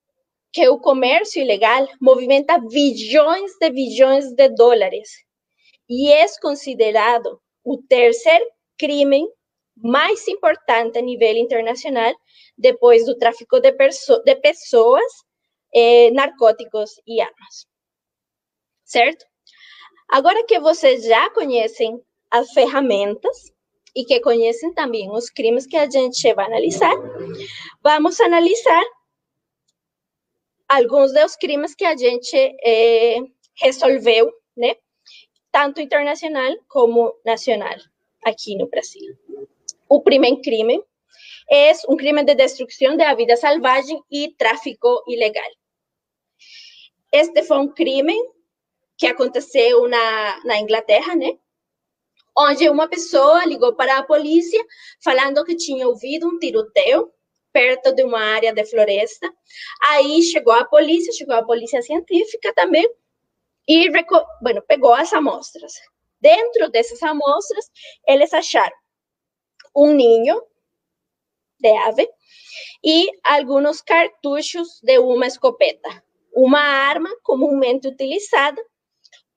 [0.53, 5.09] que o comércio ilegal movimenta bilhões de bilhões de dólares
[5.89, 8.45] e é considerado o terceiro
[8.77, 9.27] crime
[9.75, 12.13] mais importante a nível internacional
[12.57, 15.11] depois do tráfico de, de pessoas,
[15.73, 17.67] eh, narcóticos e armas.
[18.83, 19.25] Certo?
[20.07, 21.99] Agora que vocês já conhecem
[22.31, 23.53] as ferramentas
[23.95, 26.93] e que conhecem também os crimes que a gente vai analisar,
[27.81, 28.83] vamos analisar
[30.67, 33.17] alguns dos crimes que a gente eh,
[33.61, 34.75] resolveu, né?
[35.51, 37.77] Tanto internacional como nacional
[38.23, 39.17] aqui no Brasil.
[39.87, 40.81] O primeiro crime
[41.47, 45.49] es un crimen de destrucción de la vida salvaje y tráfico ilegal.
[47.11, 48.15] Este foi um crime
[48.97, 51.37] que aconteceu na, na Inglaterra, né?
[52.37, 54.63] Onde uma pessoa ligou para a polícia
[55.03, 57.11] falando que tinha ouvido um tiroteio
[57.53, 59.33] perto de uma área de floresta.
[59.87, 62.85] Aí chegou a polícia, chegou a polícia científica também
[63.65, 63.89] e
[64.41, 65.73] bueno, pegou as amostras.
[66.19, 67.71] Dentro dessas amostras,
[68.05, 68.75] eles acharam
[69.75, 70.41] um ninho
[71.59, 72.09] de ave
[72.83, 78.61] e alguns cartuchos de uma escopeta, uma arma comumente utilizada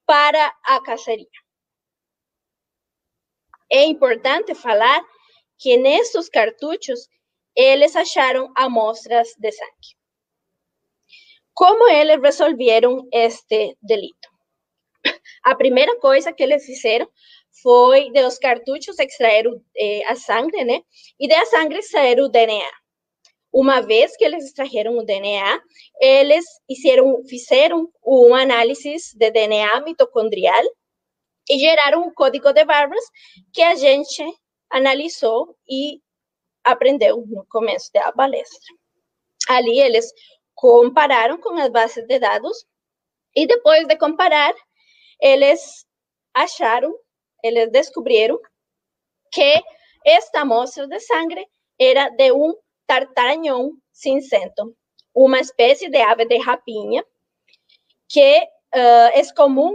[0.05, 1.27] para a caçaria.
[3.71, 5.03] É importante falar
[5.59, 7.09] que nesses cartuchos
[7.57, 9.99] eles acharam amostras de sangue.
[11.53, 14.29] Como eles resolveram este delito?
[15.45, 17.09] A primeira coisa que eles fizeram
[17.63, 20.83] foi dos cartuchos extrair eh, a sangue, né?
[21.19, 22.71] E da sangue extrair o DNA.
[23.53, 25.61] uma vez que eles extrajeram o DNA,
[26.01, 30.63] eles fizeram, fizeram um análise de DNA mitocondrial
[31.49, 33.05] e geraram um código de barras
[33.53, 34.23] que a gente
[34.71, 36.01] analisou e
[36.65, 38.75] aprendeu no começo da palestra.
[39.49, 40.13] Ali eles
[40.55, 42.67] compararam com as bases de dados
[43.35, 44.55] e depois de comparar,
[45.21, 45.87] eles
[46.35, 46.95] acharam,
[47.43, 48.39] eles descobriram
[49.33, 49.63] que
[50.05, 51.47] esta amostra de sangue
[51.79, 52.55] era de um
[52.87, 54.77] tartaranhão cinzento,
[55.15, 57.05] uma espécie de ave de rapinha
[58.09, 58.39] que
[58.75, 59.75] uh, é comum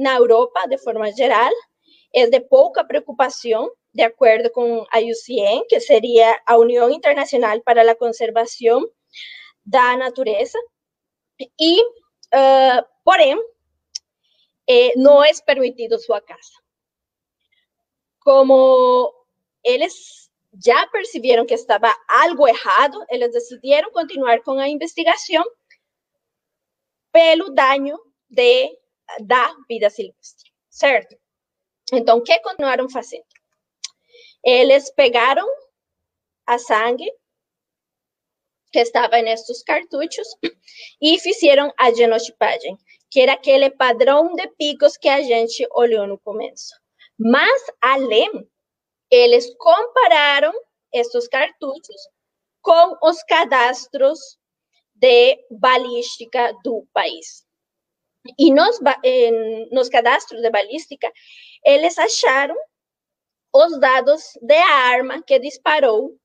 [0.00, 1.52] na Europa de forma geral,
[2.12, 7.88] é de pouca preocupação, de acordo com a IUCN, que seria a União Internacional para
[7.88, 8.82] a Conservação
[9.64, 10.58] da Natureza,
[11.58, 13.38] e, uh, porém,
[14.68, 16.52] eh, não é permitido sua caça.
[18.20, 19.12] Como
[19.64, 20.30] eles
[20.64, 25.44] já perceberam que estava algo errado, eles decidiram continuar com a investigação
[27.12, 28.78] pelo dano de,
[29.20, 31.16] da vida silvestre, certo?
[31.92, 33.24] Então, o que continuaram fazendo?
[34.44, 35.46] Eles pegaram
[36.46, 37.10] a sangue
[38.72, 40.28] que estava nestes cartuchos
[41.02, 42.76] e fizeram a genotipagem,
[43.10, 46.72] que era aquele padrão de picos que a gente olhou no começo.
[47.18, 48.48] Mas, além
[49.10, 50.52] eles compararam
[50.92, 52.08] esses cartuchos
[52.62, 54.38] com os cadastros
[54.94, 57.44] de balística do país.
[58.38, 58.78] E nos,
[59.70, 61.10] nos cadastros de balística,
[61.64, 62.56] eles acharam
[63.52, 66.16] os dados da arma que disparou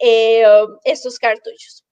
[0.00, 0.42] eh,
[0.84, 1.82] esses cartuchos.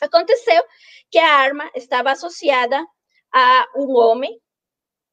[0.00, 0.62] Aconteceu
[1.10, 2.84] que a arma estava associada
[3.32, 4.40] a um homem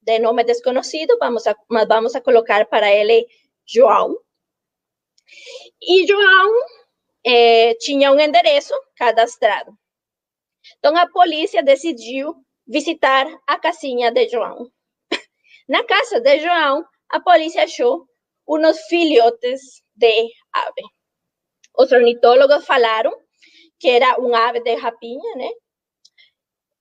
[0.01, 1.55] de nome desconhecido, vamos a,
[1.87, 3.27] vamos a colocar para ele
[3.65, 4.17] João,
[5.81, 6.51] e João
[7.25, 9.77] é, tinha um endereço cadastrado.
[10.77, 12.35] Então, a polícia decidiu
[12.67, 14.71] visitar a casinha de João.
[15.67, 18.07] Na casa de João, a polícia achou
[18.47, 20.83] uns filhotes de ave.
[21.77, 23.11] Os ornitólogos falaram
[23.79, 25.49] que era um ave de rapinha, né?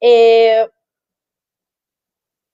[0.03, 0.71] É,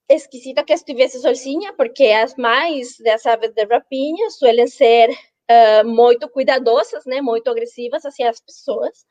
[0.09, 6.29] esquisito que estivesse sozinha, porque as mães das aves de rapinha suelen ser uh, muito
[6.29, 9.05] cuidadosas, né, muito agressivas hacia as pessoas.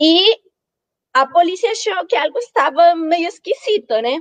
[0.00, 0.40] E
[1.16, 4.20] a polícia achou que algo estava meio esquisito, né?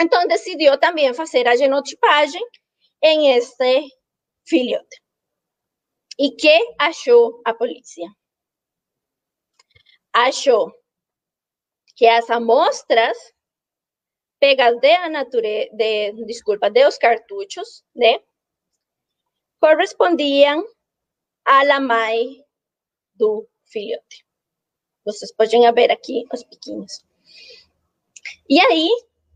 [0.00, 2.44] Então decidiu também fazer a genotipagem
[3.00, 3.88] em este
[4.44, 5.00] filhote.
[6.18, 8.08] E que achou a polícia?
[10.12, 10.72] Achou
[11.94, 13.16] que as amostras
[14.40, 18.18] pegas de a natureza, de, desculpa, de os cartuchos, né?
[19.60, 20.64] correspondiam
[21.44, 22.44] à mãe
[23.14, 24.27] do filhote.
[25.08, 27.02] Vocês podem ver aqui os piquinhos.
[28.46, 28.90] E aí,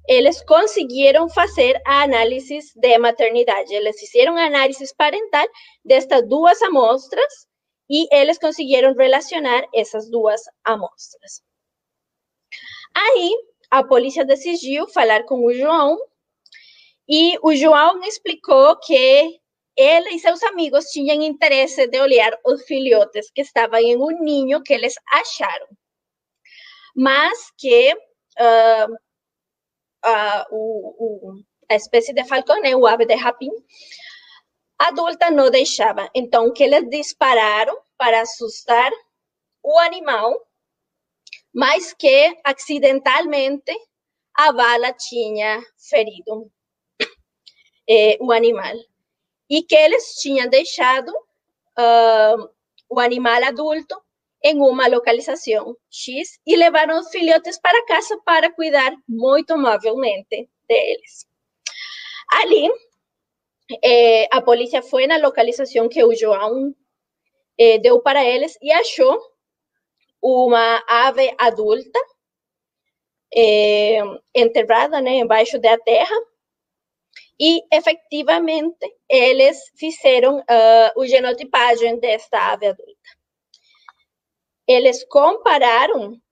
[0.07, 3.73] eles conseguiram fazer a análise de maternidade.
[3.73, 5.47] Eles fizeram análise parental
[5.83, 7.47] destas duas amostras
[7.89, 11.43] e eles conseguiram relacionar essas duas amostras.
[12.95, 13.35] Aí,
[13.71, 15.99] a polícia decidiu falar com o João
[17.09, 19.41] e o João explicou que
[19.77, 24.63] ele e seus amigos tinham interesse de olhar os filhotes que estavam em um ninho
[24.63, 25.69] que eles acharam,
[26.95, 28.93] mas que uh,
[30.05, 33.51] uh, o, o, a espécie de falcão, né, o ave de rapim,
[34.79, 36.11] adulta não deixava.
[36.15, 38.91] Então, que eles dispararam para assustar
[39.63, 40.39] o animal,
[41.55, 43.73] mas que acidentalmente
[44.35, 46.51] a bala tinha ferido
[47.89, 48.75] eh, o animal
[49.53, 52.49] e que eles tinham deixado uh,
[52.89, 53.95] o animal adulto
[54.43, 61.29] em uma localização X e levaram os filhotes para casa para cuidar muito amavelmente deles.
[62.33, 62.67] Ali,
[63.85, 66.75] eh, a polícia foi na localização que o João
[67.59, 69.21] eh, deu para eles e achou
[70.23, 72.01] uma ave adulta
[73.35, 74.01] eh,
[74.35, 76.17] enterrada né, embaixo da terra
[77.45, 83.11] e efetivamente eles fizeram uh, o genotipagem desta ave adulta.
[84.65, 86.23] Eles compararam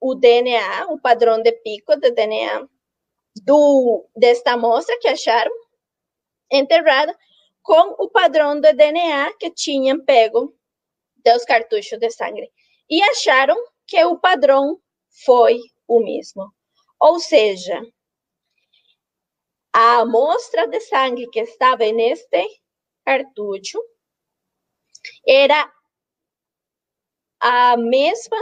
[0.00, 2.66] o DNA, o padrão de pico de DNA
[3.44, 5.52] do, desta amostra que acharam
[6.50, 7.14] enterrada
[7.60, 10.56] com o padrão de DNA que tinham pego
[11.22, 12.50] dos cartuchos de sangue.
[12.88, 14.80] E acharam que o padrão
[15.26, 16.50] foi o mesmo.
[16.98, 17.82] Ou seja,
[19.72, 22.62] a amostra de sangue que estava neste
[23.04, 23.82] cartucho
[25.26, 25.72] era
[27.40, 28.36] a mesma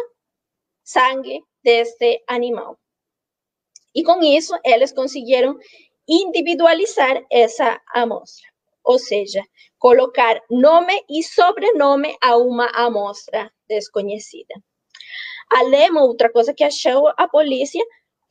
[0.83, 2.79] sangue deste animal.
[3.95, 5.59] E com isso, eles conseguiram
[6.09, 8.49] individualizar essa amostra,
[8.85, 9.43] ou seja,
[9.79, 14.55] colocar nome e sobrenome a uma amostra desconhecida.
[15.51, 17.85] Além, outra coisa que achou a polícia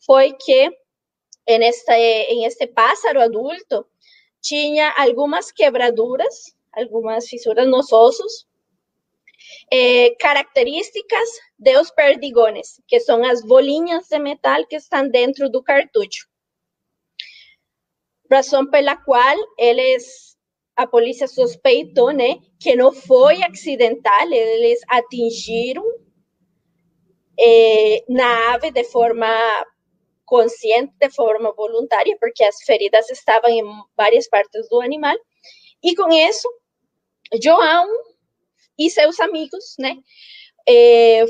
[0.05, 0.71] foi que
[1.49, 3.87] em este, em este pássaro adulto
[4.39, 8.47] tinha algumas quebraduras, algumas fissuras nos ossos,
[9.71, 11.27] eh, características
[11.57, 16.27] de os perdigones, que são as bolinhas de metal que estão dentro do cartucho.
[18.31, 20.37] Razão pela qual eles,
[20.75, 25.83] a polícia suspeitou, né, que não foi acidental, eles atingiram
[27.39, 29.27] eh, na ave de forma
[30.29, 33.63] consciente, de forma voluntária, porque as feridas estavam em
[33.97, 35.17] várias partes do animal.
[35.83, 36.47] E com isso,
[37.41, 37.87] João
[38.77, 39.97] e seus amigos, né,
[40.67, 41.25] eh,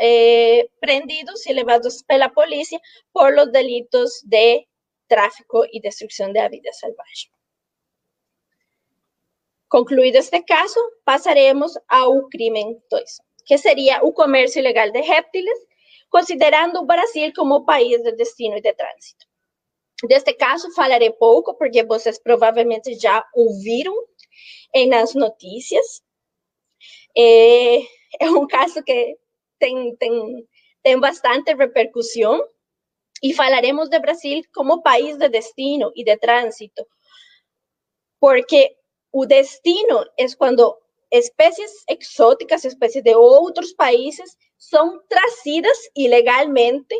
[0.00, 2.80] eh, prendidos e levados pela polícia
[3.12, 4.66] por los delitos de
[5.06, 7.30] tráfico e destruição da vida selvagem.
[9.68, 15.65] Concluído este caso, passaremos ao crime 2, que seria o comércio ilegal de réptiles,
[16.08, 19.26] considerando Brasil como país de destino e de trânsito.
[20.04, 23.94] Deste caso falarei pouco, porque vocês provavelmente já ouviram
[24.74, 26.02] em nas notícias.
[27.16, 27.78] É,
[28.20, 29.16] é um caso que
[29.58, 29.96] tem,
[31.00, 32.46] bastante repercussão
[33.22, 36.86] e falaremos de Brasil como país de destino e de trânsito,
[38.20, 38.76] porque
[39.10, 40.76] o destino é quando
[41.10, 46.94] espécies exóticas, espécies de outros países, são trazidas ilegalmente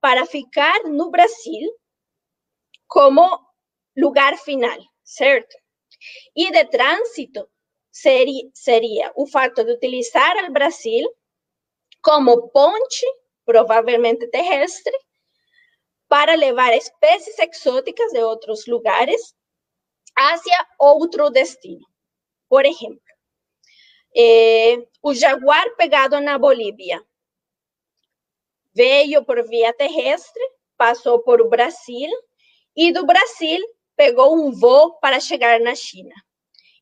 [0.00, 1.70] para ficar no Brasil
[2.86, 3.22] como
[3.96, 5.56] lugar final, certo?
[6.34, 7.48] E de trânsito
[7.90, 11.08] seria, seria o fato de utilizar o Brasil
[12.02, 13.06] como ponte,
[13.44, 14.96] provavelmente terrestre,
[16.08, 19.34] para levar espécies exóticas de outros lugares
[20.16, 21.86] hacia outro destino.
[22.48, 23.09] Por exemplo,
[24.16, 27.02] eh, o jaguar pegado na Bolívia
[28.74, 30.42] veio por via terrestre,
[30.76, 32.10] passou por o Brasil
[32.76, 33.60] e do Brasil
[33.96, 36.14] pegou um voo para chegar na China.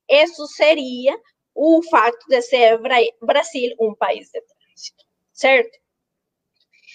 [0.09, 1.19] Isso seria
[1.55, 2.81] o fato de ser
[3.21, 5.79] Brasil um país de trânsito, certo?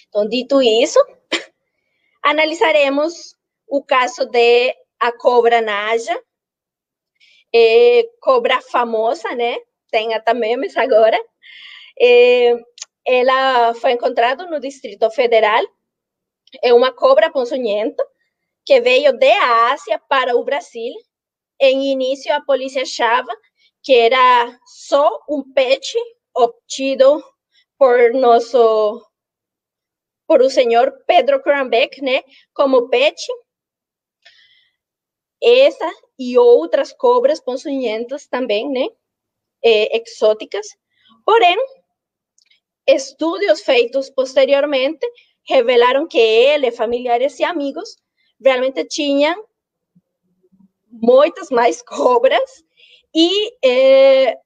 [0.08, 0.98] Então, dito isso,
[2.22, 6.18] analisaremos o caso de a cobra naja,
[7.54, 9.58] é, cobra famosa, né?
[9.94, 11.16] Tem até memes agora.
[11.96, 12.52] É,
[13.06, 15.64] ela foi encontrada no Distrito Federal.
[16.60, 18.04] É uma cobra ponçonhenta
[18.66, 20.92] que veio da Ásia para o Brasil.
[21.60, 23.30] Em início, a polícia achava
[23.84, 25.96] que era só um pet
[26.34, 27.22] obtido
[27.78, 29.00] por nosso
[30.26, 33.22] por o senhor Pedro Cranbeck, né, como pet.
[35.40, 35.88] Essa
[36.18, 38.88] e outras cobras ponçonhentas também, né,
[39.64, 40.66] é, exóticas.
[41.24, 41.56] Porém,
[42.86, 45.06] estudos feitos posteriormente
[45.48, 47.96] revelaram que ele, familiares e amigos
[48.42, 49.44] realmente tinham
[50.90, 52.64] muitas mais cobras
[53.14, 54.36] e eh,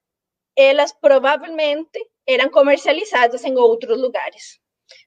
[0.57, 1.99] elas provavelmente
[2.53, 4.61] comercializadas em outros lugares.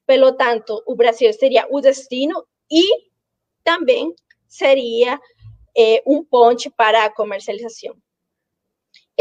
[0.07, 2.83] Pelo tanto, o Brasil seria o destino e
[3.63, 4.13] também
[4.47, 5.19] seria
[5.77, 7.95] eh, um ponte para a comercialização.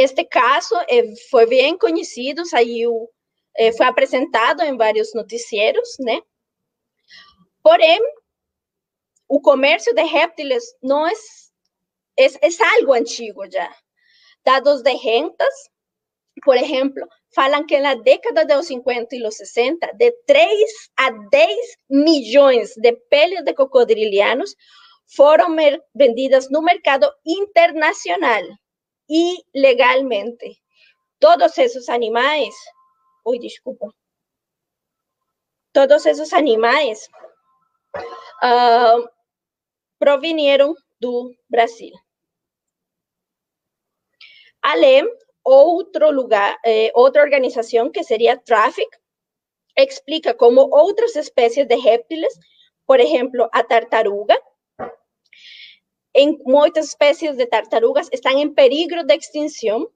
[0.00, 3.10] Este caso eh, foi bem conhecido, saiu,
[3.54, 6.22] eh, foi apresentado vários noticieiros, né?
[7.62, 8.00] Porém,
[9.28, 11.12] o comércio de réptiles não é,
[12.18, 13.70] é, é algo antigo já.
[14.42, 15.54] Dados de rentas,
[16.46, 21.56] por exemplo, falam que na década de 50 e 60, de 3 a 10
[21.90, 24.56] milhões de peles de cocodrilianos
[25.14, 25.54] foram
[25.94, 28.44] vendidas no mercado internacional
[29.10, 30.62] ilegalmente.
[31.18, 32.54] Todos esses animais,
[33.24, 33.92] oi, desculpa,
[35.72, 37.08] todos esses animais
[38.42, 39.08] uh,
[39.98, 41.92] provinieron do Brasil.
[44.62, 45.04] Além,
[45.42, 48.90] outro lugar, eh, outra organização que seria Traffic,
[49.76, 52.32] explica como outras espécies de réptiles,
[52.86, 54.38] por exemplo, a tartaruga,
[56.14, 59.90] em muitas espécies de tartarugas estão em perigo de extinção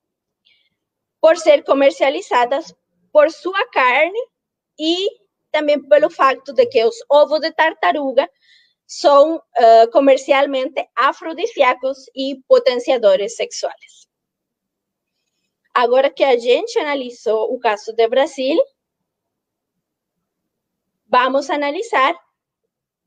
[1.21, 2.75] por ser comercializadas
[3.13, 4.19] por sua carne
[4.79, 5.09] e
[5.51, 8.29] também pelo fato de que os ovos de tartaruga
[8.87, 14.09] são uh, comercialmente afrodisíacos e potenciadores sexuais.
[15.73, 18.63] Agora que a gente analisou o caso de Brasil,
[21.09, 22.15] vamos analisar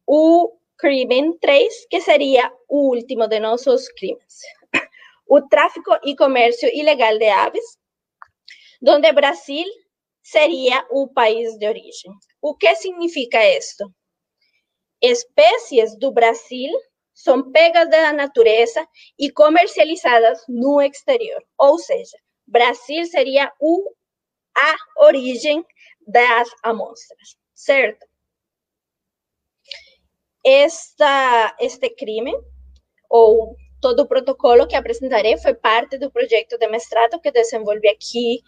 [0.05, 4.41] o crime 3, que seria o último de nossos crimes.
[5.28, 7.78] O tráfico e comércio ilegal de aves,
[8.88, 9.65] onde Brasil
[10.23, 12.11] seria o país de origem.
[12.41, 13.91] O que significa isto?
[15.01, 16.71] Espécies do Brasil
[17.13, 21.43] são pegas da natureza e comercializadas no exterior.
[21.57, 23.91] Ou seja, Brasil seria o,
[24.55, 25.65] a origem
[26.07, 28.05] das amostras, certo?
[30.50, 32.34] Esta, este crime,
[33.10, 38.41] ou todo o protocolo que apresentarei, foi parte do projeto de mestrado que desenvolvi aqui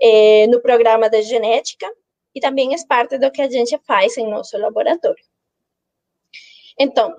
[0.00, 1.92] eh, no programa de genética
[2.32, 5.24] e também é parte do que a gente faz em nosso laboratório.
[6.78, 7.12] Então,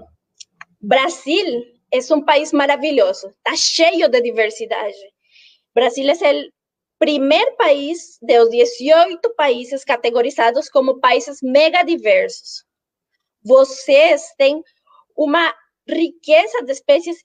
[0.80, 4.98] Brasil é um país maravilhoso, está cheio de diversidade.
[5.76, 6.52] Brasil é o
[6.98, 12.64] primeiro país dos 18 países categorizados como países mega diversos.
[13.44, 14.64] Vocês têm
[15.16, 15.54] uma
[15.88, 17.24] riqueza de espécies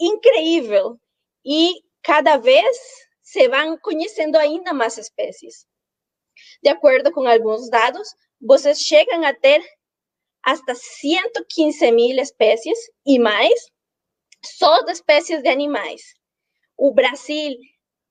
[0.00, 0.98] incrível
[1.44, 2.76] e cada vez
[3.22, 5.66] se vão conhecendo ainda mais espécies.
[6.62, 8.08] De acordo com alguns dados,
[8.40, 9.62] vocês chegam a ter
[10.42, 13.70] hasta 115 mil espécies e mais
[14.42, 16.02] só de espécies de animais.
[16.76, 17.54] O Brasil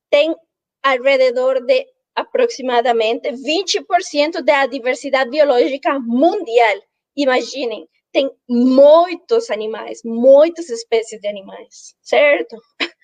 [0.09, 0.35] tem
[0.83, 6.79] alrededor de aproximadamente 20% da diversidade biológica mundial.
[7.15, 12.55] Imaginem, tem muitos animais, muitas espécies de animais, certo?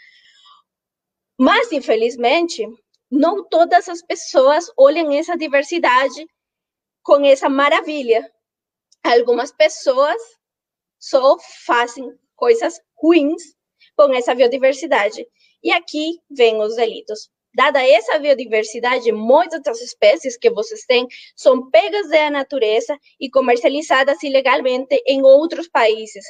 [1.38, 2.66] Mas, infelizmente,
[3.12, 6.26] não todas as pessoas olham essa diversidade
[7.04, 8.30] com essa maravilha.
[9.04, 10.20] Algumas pessoas
[11.00, 13.44] só fazem coisas ruins
[13.96, 15.26] com essa biodiversidade.
[15.64, 17.30] E aqui vem os delitos.
[17.56, 24.22] Dada essa biodiversidade, muitas das espécies que vocês têm são pegas da natureza e comercializadas
[24.24, 26.26] ilegalmente em outros países.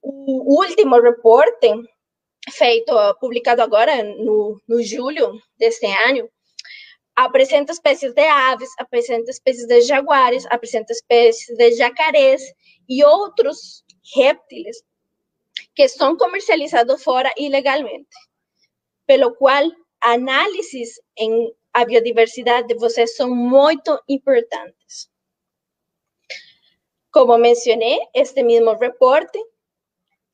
[0.00, 1.68] O último reporte
[2.50, 6.28] feito, publicado agora no, no julho deste ano,
[7.14, 12.42] apresenta espécies de aves, apresenta espécies de jaguares, apresenta espécies de jacarés
[12.88, 13.84] e outros
[14.14, 14.82] répteis
[15.74, 18.16] que são comercializados fora ilegalmente.
[19.06, 19.64] Pelo qual,
[20.02, 25.10] análises em a biodiversidade de vocês são muito importantes.
[27.10, 29.38] Como mencionei, este mesmo reporte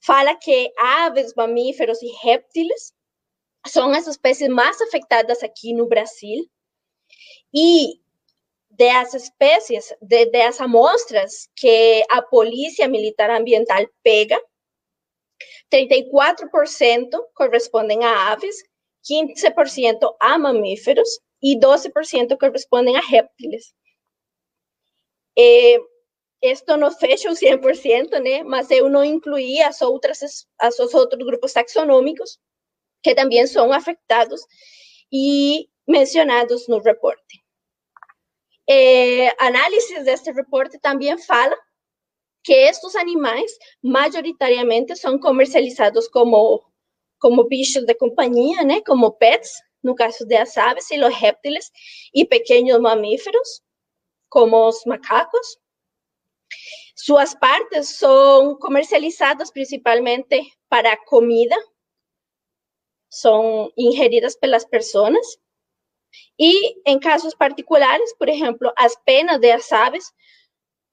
[0.00, 2.92] fala que aves, mamíferos e répteis
[3.66, 6.44] são as espécies mais afetadas aqui no Brasil.
[7.54, 8.00] E
[8.70, 14.40] das espécies, de, das amostras que a Polícia Militar Ambiental pega,
[15.72, 18.56] 34% correspondem a aves,
[19.10, 21.08] 15% a mamíferos
[21.42, 23.72] e 12% correspondem a répteis.
[25.36, 25.78] Eh,
[26.42, 28.42] isto não fecha o 100%, né?
[28.42, 32.38] Mas eu não incluí as outras, as, os outros grupos taxonômicos
[33.02, 34.40] que também são afetados
[35.12, 37.42] e mencionados no reporte.
[38.68, 41.56] É, análises deste reporte também fala
[42.44, 43.50] que estes animais
[43.82, 46.62] majoritariamente são comercializados como
[47.18, 49.52] como bichos de companhia, né, como pets,
[49.82, 51.70] no caso de as aves e os répteis
[52.14, 53.62] e pequenos mamíferos,
[54.28, 55.58] como os macacos,
[56.96, 61.56] suas partes são comercializadas principalmente para comida,
[63.08, 65.26] são ingeridas pelas pessoas.
[66.38, 70.12] E em casos particulares, por exemplo, as penas das aves,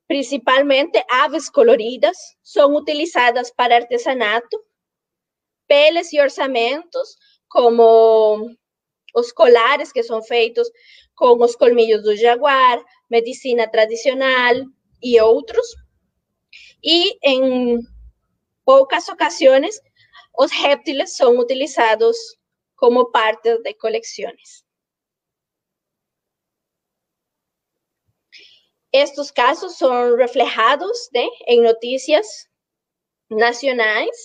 [0.08, 4.64] principalmente aves coloridas, são utilizadas para artesanato,
[5.68, 7.16] peles e orçamentos,
[7.50, 8.50] como
[9.16, 10.70] os colares que são feitos
[11.16, 14.56] com os colmilhos do jaguar, medicina tradicional,
[15.06, 15.68] e outros.
[16.84, 17.80] E em
[18.66, 19.80] poucas ocasiões,
[20.38, 22.18] os répteis são utilizados
[22.76, 24.66] como parte de coleções.
[28.92, 32.26] Estes casos são reflejados né, em notícias
[33.30, 34.16] nacionais,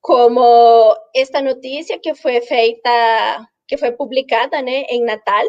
[0.00, 5.44] como esta notícia que foi feita, que foi publicada né, em Natal,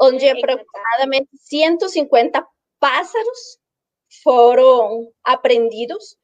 [0.00, 2.46] onde aproximadamente 150
[2.78, 3.58] pássaros
[4.22, 6.16] foram apreendidos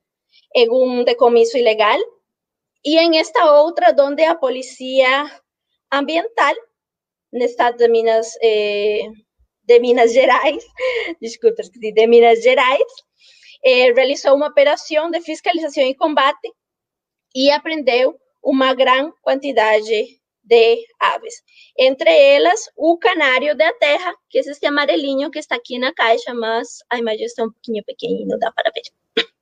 [0.54, 1.98] em um decomiso ilegal.
[2.84, 5.30] E em esta outra, onde a Polícia
[5.90, 6.54] Ambiental,
[7.32, 9.04] no estado de Minas, eh,
[9.64, 10.64] de Minas Gerais,
[11.20, 12.92] desculpa, de Minas Gerais,
[13.64, 16.52] eh, realizou uma operação de fiscalização e combate
[17.34, 21.34] e apreendeu uma grande quantidade de aves.
[21.78, 26.34] Entre elas, o canário da terra, que é esse amarelinho que está aqui na caixa,
[26.34, 28.82] mas a imagem está um pouquinho pequena, não dá para ver.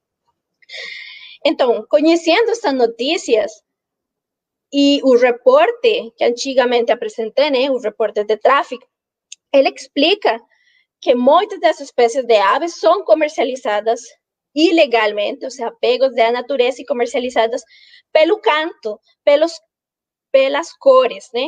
[1.42, 3.50] Então, conhecendo essas notícias
[4.70, 8.86] e o reporte que antigamente apresentei, né, o reporte de tráfico,
[9.50, 10.38] ele explica
[11.01, 14.01] que muitas dessas espécies de aves são comercializadas
[14.55, 17.62] ilegalmente, ou seja, pegos da natureza e comercializadas
[18.12, 19.53] pelo canto, pelos,
[20.30, 21.46] pelas cores, né?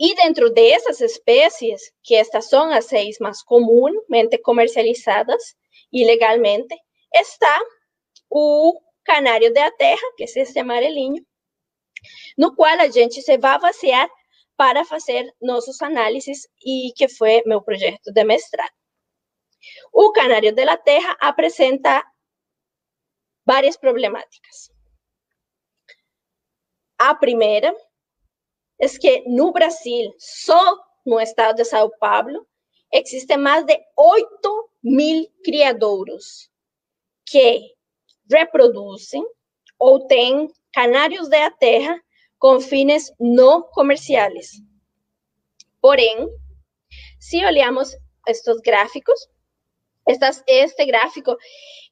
[0.00, 5.54] E dentro dessas espécies, que estas são as seis mais comumente comercializadas
[5.92, 6.74] ilegalmente,
[7.14, 7.60] está
[8.28, 11.24] o canário da terra, que é esse amarelinho,
[12.36, 14.10] no qual a gente se vai basear
[14.56, 18.72] para fazer nossos análises e que foi meu projeto de mestrado.
[19.92, 22.04] O canário da terra apresenta
[23.44, 24.70] várias problemáticas.
[26.98, 27.74] A primeira
[28.80, 32.46] é que no Brasil, só no estado de São Paulo,
[32.92, 36.50] existem mais de 8 mil criadouros
[37.26, 37.74] que
[38.30, 39.24] reproduzem
[39.78, 42.02] ou têm canários da terra
[42.46, 44.62] com fines não comerciais.
[45.80, 46.28] Porém,
[47.18, 47.90] se olhamos
[48.24, 49.18] estes gráficos,
[50.06, 51.36] estas, este gráfico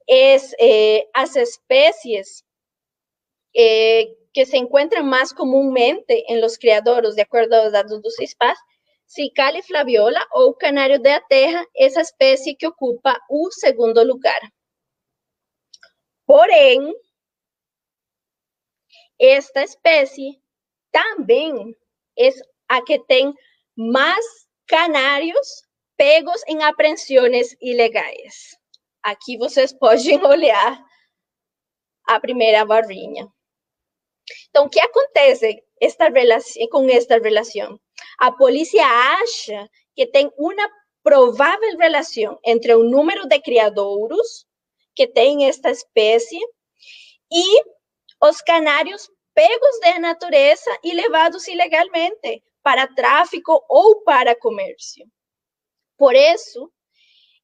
[0.08, 2.44] é eh, as espécies
[3.56, 8.56] eh, que se encontram mais comumente em los criadores, de acordo aos dados do CISPAS,
[9.08, 14.40] Cicale flaviola ou canário da terra, essa espécie que ocupa o segundo lugar.
[16.24, 16.94] Porém,
[19.18, 20.43] esta espécie
[20.94, 21.76] também
[22.16, 22.28] é
[22.68, 23.34] a que tem
[23.76, 24.24] mais
[24.68, 25.64] canários
[25.96, 28.56] pegos em apreensões ilegais.
[29.02, 30.80] Aqui vocês podem olhar
[32.06, 33.26] a primeira barrinha.
[34.48, 37.78] Então, o que acontece esta relação, com esta relação?
[38.18, 40.70] A polícia acha que tem uma
[41.02, 44.46] provável relação entre o número de criadouros
[44.94, 46.38] que tem esta espécie
[47.30, 47.62] e
[48.22, 55.06] os canários pegos da natureza e levados ilegalmente para tráfico ou para comércio.
[55.96, 56.72] Por isso,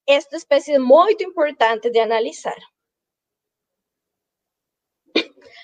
[0.07, 2.59] esta espécie é muito importante de analisar.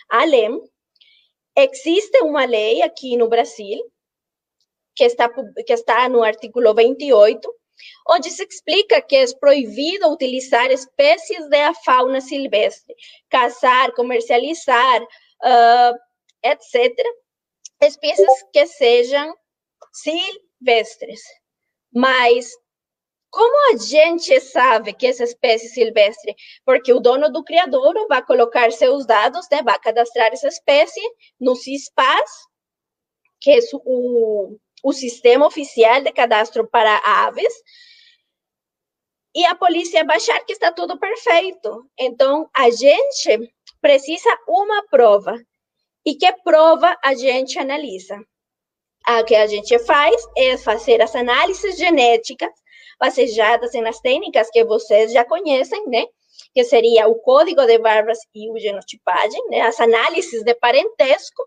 [0.08, 0.60] Além,
[1.56, 3.80] existe uma lei aqui no Brasil,
[4.94, 7.54] que está, que está no artigo 28,
[8.08, 12.94] onde se explica que é proibido utilizar espécies da fauna silvestre,
[13.28, 16.05] caçar, comercializar, uh,
[16.52, 16.92] etc.,
[17.80, 19.34] espécies que sejam
[19.92, 21.20] silvestres.
[21.92, 22.50] Mas
[23.30, 26.34] como a gente sabe que essa espécie silvestre?
[26.64, 31.00] Porque o dono do criador vai colocar seus dados, né, vai cadastrar essa espécie
[31.38, 32.30] no CISPAS,
[33.40, 37.52] que é o, o sistema oficial de cadastro para aves,
[39.34, 41.90] e a polícia vai achar que está tudo perfeito.
[41.98, 45.38] Então, a gente precisa uma prova.
[46.06, 48.16] E que prova a gente analisa?
[49.08, 52.52] O que a gente faz é fazer as análises genéticas
[53.00, 56.06] baseadas nas técnicas que vocês já conhecem, né?
[56.54, 59.62] Que seria o código de barras e o genotipagem, né?
[59.62, 61.42] As análises de parentesco.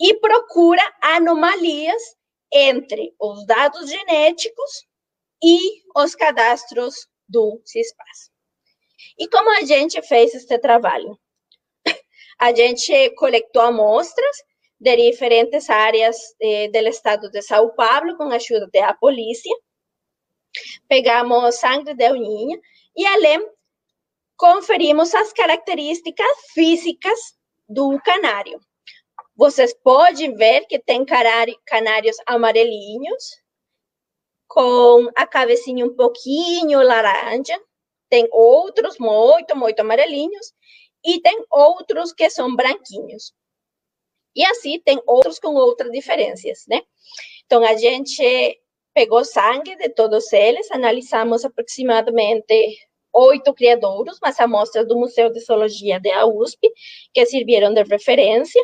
[0.00, 2.02] E procura anomalias
[2.50, 4.86] entre os dados genéticos
[5.44, 5.58] e
[5.94, 8.30] os cadastros do CISPAS.
[9.18, 11.18] E como a gente fez este trabalho?
[12.40, 14.36] A gente coletou amostras
[14.80, 19.54] de diferentes áreas eh, do estado de São Paulo com a ajuda da polícia
[20.88, 22.58] Pegamos sangue de uninha
[22.96, 23.40] e além
[24.36, 27.36] conferimos as características físicas
[27.68, 28.60] do canário.
[29.36, 33.40] Vocês podem ver que tem canários amarelinhos,
[34.48, 37.58] com a cabecinha um pouquinho laranja.
[38.08, 40.52] Tem outros muito, muito amarelinhos.
[41.04, 43.32] E tem outros que são branquinhos.
[44.34, 46.82] E assim, tem outros com outras diferenças, né?
[47.44, 48.60] Então, a gente
[48.94, 52.78] pegou sangue de todos eles, analisamos aproximadamente
[53.12, 56.70] oito criadouros, mas amostras do Museu de Zoologia da USP,
[57.12, 58.62] que serviram de referência.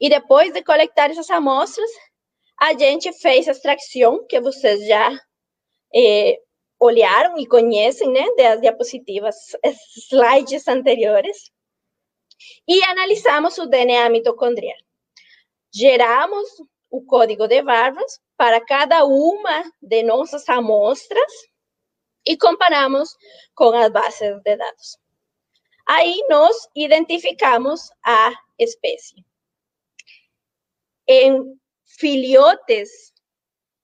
[0.00, 1.90] E depois de coletar essas amostras,
[2.58, 5.12] a gente fez a extração, que vocês já
[5.94, 6.38] eh,
[6.80, 9.36] olharam e conhecem, né, das diapositivas,
[10.08, 11.50] slides anteriores,
[12.66, 14.78] e analisamos o DNA mitocondrial.
[15.72, 16.48] Geramos
[16.90, 21.32] o código de barras para cada uma de nossas amostras
[22.26, 23.10] e comparamos
[23.54, 24.98] com as bases de dados.
[25.86, 29.24] Aí nós identificamos a espécie.
[31.06, 33.12] em filhotes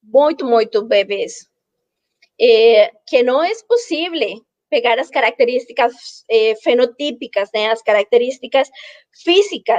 [0.01, 1.51] muito, muito bebês.
[2.41, 5.93] É, que não é possível pegar as características
[6.31, 8.69] é, fenotípicas, né, as características
[9.23, 9.79] físicas.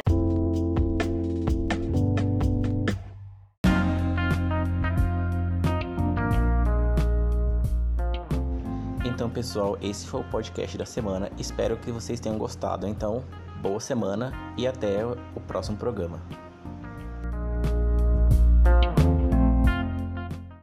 [9.06, 11.32] Então, pessoal, esse foi o podcast da semana.
[11.40, 12.88] Espero que vocês tenham gostado.
[12.88, 13.26] Então,
[13.62, 16.47] boa semana e até o próximo programa.